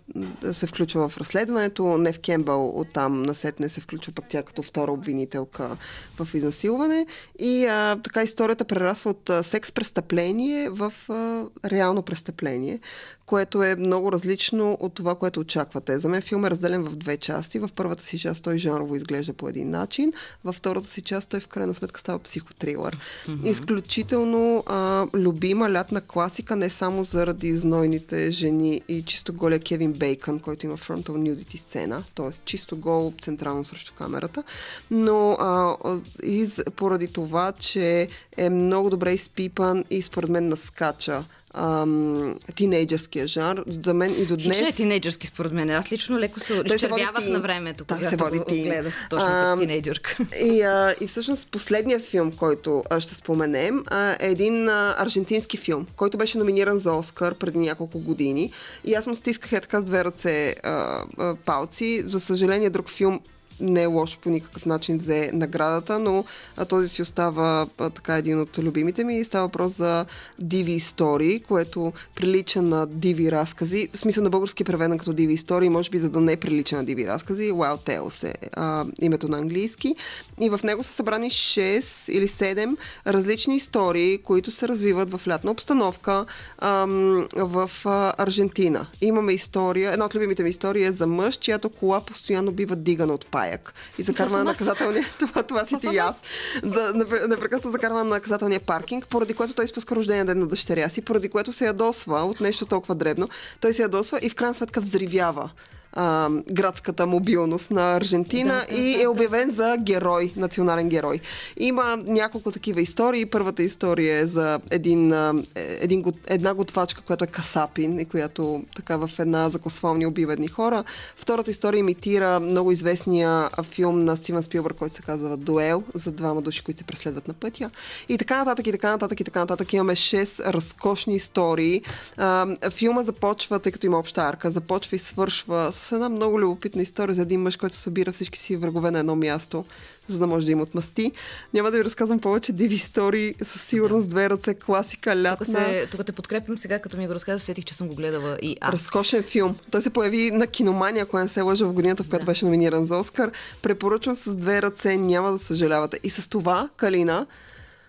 се 0.53 0.67
включва 0.67 1.09
в 1.09 1.19
разследването. 1.19 1.99
Нев 1.99 2.19
Кембъл 2.19 2.81
оттам 2.81 3.23
насетне 3.23 3.69
се 3.69 3.81
включва 3.81 4.13
пък 4.13 4.25
тя 4.29 4.43
като 4.43 4.63
втора 4.63 4.93
обвинителка 4.93 5.77
в 6.19 6.35
изнасилване. 6.35 7.07
И 7.39 7.67
а, 7.67 7.99
така 8.05 8.23
историята 8.23 8.65
прерасва 8.65 9.11
от 9.11 9.31
секс 9.47 9.73
престъпление 9.73 10.71
в 10.71 10.93
а, 11.09 11.45
реално 11.71 12.03
престъпление 12.03 12.81
което 13.27 13.63
е 13.63 13.75
много 13.75 14.13
различно 14.13 14.77
от 14.81 14.95
това, 14.95 15.15
което 15.15 15.41
очаквате. 15.41 15.99
За 15.99 16.09
мен 16.09 16.23
филм 16.23 16.45
е 16.45 16.51
разделен 16.51 16.85
в 16.85 16.97
две 16.97 17.17
части. 17.17 17.59
В 17.59 17.71
първата 17.75 18.05
си 18.05 18.19
част 18.19 18.43
той 18.43 18.59
жанрово 18.59 18.97
изглежда 18.97 19.33
по 19.33 19.49
един 19.49 19.71
начин, 19.71 20.13
във 20.45 20.57
втората 20.57 20.89
си 20.89 21.03
част 21.03 21.29
той 21.29 21.41
в 21.41 21.49
крайна 21.49 21.75
сметка 21.75 22.01
става 22.01 22.19
психотрилър. 22.19 22.97
Mm-hmm. 22.97 23.49
Изключително 23.49 24.65
а, 24.67 25.07
любима 25.15 25.71
лятна 25.71 26.01
класика, 26.01 26.57
не 26.57 26.71
само 26.71 27.05
заради 27.05 27.55
знойните 27.55 28.31
жени 28.31 28.81
и 28.89 29.03
чисто 29.03 29.33
голия 29.33 29.59
Кевин 29.59 29.93
Бейкън, 29.93 30.41
който 30.41 30.67
има 30.67 30.77
frontal 30.77 31.11
nudity 31.11 31.57
сцена, 31.57 32.05
т.е. 32.15 32.31
чисто 32.45 32.77
гол 32.77 33.13
централно 33.23 33.65
срещу 33.65 33.93
камерата, 33.99 34.43
но 34.91 35.33
а, 35.33 35.77
и 36.23 36.49
поради 36.77 37.13
това, 37.13 37.53
че 37.53 38.09
е 38.37 38.51
много 38.51 38.91
добре 38.91 39.13
изпипан 39.13 39.85
и 39.91 40.03
според 40.03 40.31
мен 40.31 40.49
наскача 40.49 41.25
ам, 41.55 42.35
тинейджърския 42.55 43.27
жанр. 43.27 43.63
За 43.67 43.95
мен 43.95 44.15
и 44.19 44.27
до 44.27 44.37
Хич 44.37 44.47
е 44.47 44.61
днес... 44.61 44.77
тинейджърски 44.77 45.27
според 45.27 45.53
мен. 45.53 45.71
Аз 45.71 45.93
лично 45.93 46.19
леко 46.19 46.41
се 46.41 46.63
изчервявах 46.67 47.29
на 47.29 47.41
времето, 47.41 47.85
Той 47.85 47.99
се 47.99 48.17
когато 48.17 48.39
води 48.39 48.55
тин. 48.55 48.65
гледах 48.65 48.95
точно 49.11 49.27
като 49.27 49.61
тинейджърка. 49.61 50.17
И, 50.45 50.63
а, 50.63 50.95
и 51.01 51.07
всъщност 51.07 51.49
последният 51.49 52.03
филм, 52.03 52.33
който 52.33 52.83
а, 52.91 53.01
ще 53.01 53.15
споменем, 53.15 53.85
а, 53.87 54.17
е 54.21 54.31
един 54.31 54.69
а, 54.69 54.95
аржентински 54.99 55.57
филм, 55.57 55.87
който 55.97 56.19
беше 56.19 56.39
номиниран 56.39 56.79
за 56.79 56.93
Оскар 56.93 57.35
преди 57.35 57.59
няколко 57.59 57.99
години. 57.99 58.53
И 58.85 58.95
аз 58.95 59.07
му 59.07 59.17
стисках 59.17 59.53
е 59.53 59.61
така 59.61 59.81
с 59.81 59.85
две 59.85 60.05
ръце 60.05 60.55
а, 60.63 61.03
а, 61.19 61.35
палци. 61.35 62.03
За 62.07 62.21
съжаление, 62.21 62.71
друг 62.71 62.91
филм 62.91 63.21
не 63.61 63.83
е 63.83 63.87
лошо 63.87 64.19
по 64.23 64.31
никакъв 64.31 64.67
начин 64.67 64.99
взе 64.99 65.31
наградата, 65.33 65.99
но 65.99 66.25
а, 66.57 66.65
този 66.65 66.89
си 66.89 67.03
остава 67.03 67.67
а, 67.79 67.91
така 67.91 68.17
един 68.17 68.41
от 68.41 68.59
любимите 68.59 69.05
ми. 69.05 69.25
Става 69.25 69.47
въпрос 69.47 69.73
за 69.77 70.07
диви 70.39 70.73
истории, 70.73 71.41
което 71.41 71.93
прилича 72.15 72.63
на 72.63 72.87
диви 72.87 73.33
разкази. 73.33 73.89
В 73.95 73.99
смисъл 73.99 74.25
на 74.25 74.31
български 74.31 74.63
е 74.63 74.67
преведен 74.67 74.99
като 74.99 75.13
диви 75.13 75.35
истории, 75.35 75.69
може 75.69 75.91
би 75.91 75.99
за 75.99 76.11
да 76.11 76.21
не 76.21 76.37
прилича 76.37 76.77
на 76.77 76.85
диви 76.85 77.07
разкази. 77.07 77.53
Wild 77.53 77.89
Tales 77.89 78.29
е 78.29 78.35
а, 78.53 78.85
името 79.01 79.29
на 79.29 79.39
английски. 79.39 79.95
И 80.41 80.51
в 80.51 80.61
него 80.65 80.83
са 80.83 80.93
събрани 80.93 81.31
6 81.31 82.13
или 82.13 82.29
7 82.29 82.77
различни 83.07 83.57
истории, 83.57 84.19
които 84.19 84.51
се 84.51 84.69
развиват 84.69 85.11
в 85.11 85.29
лятна 85.29 85.51
обстановка 85.51 86.25
ам, 86.59 87.29
в 87.37 87.71
а, 87.85 88.13
Аржентина. 88.19 88.87
Имаме 89.01 89.33
история, 89.33 89.93
една 89.93 90.05
от 90.05 90.15
любимите 90.15 90.43
ми 90.43 90.51
истории 90.51 90.85
е 90.85 90.93
за 90.93 91.07
мъж, 91.07 91.37
чиято 91.37 91.71
кола 91.71 92.01
постоянно 92.01 92.53
бива 92.53 92.77
дигана 92.77 93.15
от 93.15 93.27
паяк 93.43 93.75
и 93.99 94.03
закарва 94.03 94.39
на 94.39 94.45
наказателния... 94.45 95.05
Това, 95.19 95.43
това 95.43 95.67
си 95.67 95.77
ти 95.81 95.87
и 95.93 95.99
аз. 95.99 96.17
За, 96.63 96.93
непрекъснато 97.29 97.71
закарва 97.71 98.05
на 98.05 98.11
наказателния 98.11 98.61
паркинг, 98.61 99.07
поради 99.07 99.35
което 99.35 99.55
той 99.55 99.65
изпуска 99.65 99.97
рождения 99.97 100.25
ден 100.25 100.39
на 100.39 100.47
дъщеря 100.47 100.89
си, 100.89 101.03
поради 101.03 101.29
което 101.29 101.53
се 101.53 101.65
ядосва 101.65 102.23
от 102.23 102.41
нещо 102.41 102.67
толкова 102.67 102.95
дребно. 102.95 103.29
Той 103.61 103.73
се 103.73 103.83
ядосва 103.83 104.19
и 104.23 104.31
в 104.31 104.35
крайна 104.35 104.55
сметка 104.55 104.81
взривява 104.81 105.51
а, 105.93 106.29
градската 106.51 107.07
мобилност 107.07 107.71
на 107.71 107.97
Аржентина 107.97 108.65
Да, 108.71 108.77
и 108.77 109.03
е 109.03 109.09
обявен 109.09 109.51
за 109.51 109.77
герой, 109.79 110.33
национален 110.37 110.89
герой. 110.89 111.21
Има 111.57 111.99
няколко 112.07 112.51
такива 112.53 112.81
истории. 112.81 113.27
Първата 113.27 113.63
история 113.63 114.19
е 114.19 114.27
за 114.27 114.61
един, 114.71 115.13
е- 115.13 115.33
един, 115.55 116.05
една 116.27 116.55
готвачка, 116.55 117.01
която 117.01 117.25
е 117.25 117.27
касапин 117.27 118.01
и 118.01 118.05
която 118.05 118.63
така 118.77 118.97
в 118.97 119.11
една 119.19 119.49
закосвални 119.49 120.07
убива 120.07 120.33
едни 120.33 120.49
хора. 120.49 120.85
Втората 121.17 121.51
история 121.51 121.79
имитира 121.79 122.41
много 122.41 122.73
известния 122.73 123.49
филм 123.63 123.99
на 123.99 124.17
Стивен 124.17 124.43
Спилбърг, 124.43 124.77
който 124.77 124.95
се 124.95 125.03
казва 125.03 125.37
Дуел, 125.37 125.83
за 125.95 126.13
двама 126.13 126.43
души, 126.43 126.65
които 126.65 126.79
се 126.79 126.85
преследват 126.85 127.29
на 127.29 127.35
пътя. 127.35 127.71
И 128.09 128.19
така 128.19 128.39
нататък, 128.39 128.67
и 128.67 128.73
така 128.73 128.91
нататък, 128.91 129.21
и 129.21 129.25
така 129.25 129.39
нататък. 129.39 129.73
Имаме 129.73 129.97
6 129.97 130.53
разкошни 130.53 131.17
истории. 131.17 131.83
А, 132.17 132.47
филма 132.71 133.03
започва, 133.03 133.59
тъй 133.59 133.73
като 133.73 133.87
има 133.87 133.99
обща 133.99 134.23
арка, 134.23 134.51
започва 134.51 134.97
и 134.97 134.99
свършва 134.99 135.73
с 135.73 135.82
една 135.91 136.09
много 136.09 136.41
любопитна 136.41 136.83
история 136.83 137.15
за 137.15 137.23
един 137.23 137.41
мъж, 137.41 137.57
който 137.57 137.77
събира 137.77 138.13
всички 138.13 138.39
си 138.39 138.57
врагове 138.57 138.91
на 138.91 138.99
едно 138.99 139.17
място, 139.17 139.65
за 140.09 140.19
да 140.19 140.27
може 140.27 140.47
да 140.47 140.53
им 140.53 140.61
отмъсти. 140.61 141.13
Няма 141.55 141.71
да 141.71 141.77
ви 141.79 141.85
разказвам 141.85 142.19
повече 142.19 142.53
диви 142.53 142.75
истории, 142.75 143.35
със 143.45 143.63
сигурност 143.63 144.09
две 144.09 144.31
ръце, 144.31 144.55
класика, 144.55 145.11
Тук, 145.11 145.23
лятна. 145.23 145.47
се, 145.47 145.89
тук 145.91 146.07
те 146.07 146.13
подкрепям 146.13 146.59
сега, 146.59 146.79
като 146.79 146.97
ми 146.97 147.07
го 147.07 147.15
разказа, 147.15 147.45
сетих, 147.45 147.65
че 147.65 147.75
съм 147.75 147.89
го 147.89 147.95
гледала 147.95 148.39
и 148.43 148.57
аз. 148.61 148.73
Разкошен 148.73 149.23
филм. 149.23 149.57
Той 149.71 149.83
се 149.83 149.91
появи 149.91 150.31
на 150.31 150.47
киномания, 150.47 151.03
ако 151.03 151.19
не 151.19 151.29
се 151.29 151.41
лъжа 151.41 151.67
в 151.67 151.73
годината, 151.73 152.03
в 152.03 152.09
която 152.09 152.27
беше 152.27 152.45
номиниран 152.45 152.87
за 152.87 152.97
Оскар. 152.97 153.31
Препоръчвам 153.63 154.17
с 154.17 154.35
две 154.35 154.63
ръце, 154.63 154.97
няма 154.97 155.33
да 155.33 155.39
съжалявате. 155.39 155.99
И 156.05 156.11
с 156.11 156.29
това, 156.29 156.69
Калина, 156.77 157.27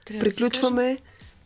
Трябва 0.06 0.24
да 0.24 0.30
приключваме 0.30 0.98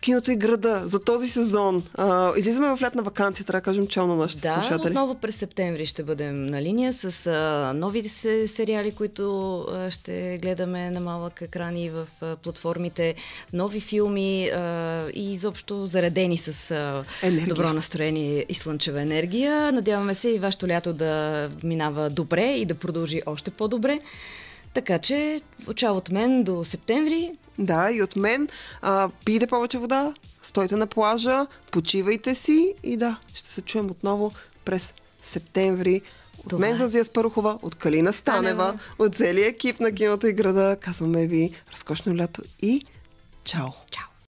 киното 0.07 0.31
и 0.31 0.35
града 0.35 0.81
за 0.85 0.99
този 0.99 1.27
сезон. 1.27 1.83
А, 1.95 2.31
излизаме 2.37 2.75
в 2.75 2.81
лятна 2.81 3.01
вакансия, 3.01 3.45
трябва 3.45 3.59
да 3.59 3.63
кажем 3.63 3.87
чао 3.87 4.07
на 4.07 4.15
нашите 4.15 4.41
Да, 4.41 4.53
слушатели. 4.53 4.87
отново 4.87 5.15
през 5.15 5.35
септември 5.35 5.85
ще 5.85 6.03
бъдем 6.03 6.45
на 6.45 6.61
линия 6.61 6.93
с 6.93 7.27
а, 7.27 7.73
новите 7.73 8.09
се, 8.09 8.47
сериали, 8.47 8.91
които 8.91 9.21
а, 9.61 9.91
ще 9.91 10.39
гледаме 10.41 10.89
на 10.91 10.99
малък 10.99 11.41
екран 11.41 11.77
и 11.77 11.89
в 11.89 12.07
а, 12.21 12.35
платформите, 12.35 13.15
нови 13.53 13.79
филми 13.79 14.45
а, 14.45 14.61
и 15.09 15.33
изобщо 15.33 15.87
заредени 15.87 16.37
с 16.37 16.71
а, 16.71 17.03
Енергия. 17.23 17.47
добро 17.47 17.73
настроение 17.73 18.45
и 18.49 18.53
слънчева 18.53 19.01
енергия. 19.01 19.71
Надяваме 19.71 20.15
се 20.15 20.29
и 20.29 20.39
вашето 20.39 20.67
лято 20.67 20.93
да 20.93 21.11
минава 21.63 22.09
добре 22.09 22.45
и 22.45 22.65
да 22.65 22.75
продължи 22.75 23.21
още 23.25 23.51
по-добре. 23.51 23.99
Така 24.73 24.99
че, 24.99 25.41
чао 25.75 25.95
от 25.95 26.09
мен 26.09 26.43
до 26.43 26.63
септември. 26.63 27.31
Да, 27.59 27.91
и 27.91 28.01
от 28.01 28.15
мен. 28.15 28.47
А, 28.81 29.09
пийте 29.25 29.47
повече 29.47 29.77
вода, 29.77 30.13
стойте 30.41 30.75
на 30.75 30.87
плажа, 30.87 31.47
почивайте 31.71 32.35
си 32.35 32.73
и 32.83 32.97
да, 32.97 33.19
ще 33.33 33.49
се 33.49 33.61
чуем 33.61 33.91
отново 33.91 34.31
през 34.65 34.93
септември. 35.25 36.01
От 36.39 36.49
Това 36.49 36.59
мен 36.59 36.73
е. 36.73 36.77
Зозия 36.77 37.05
Спарухова, 37.05 37.59
от 37.61 37.75
Калина 37.75 38.13
Станева, 38.13 38.63
Станева. 38.63 38.79
от 38.99 39.15
целия 39.15 39.47
екип 39.47 39.79
на 39.79 39.91
киното 39.91 40.27
и 40.27 40.33
града. 40.33 40.77
Казваме 40.81 41.27
ви 41.27 41.51
разкошно 41.71 42.17
лято 42.17 42.41
и 42.61 42.85
чао! 43.43 43.69
Чао! 43.91 44.16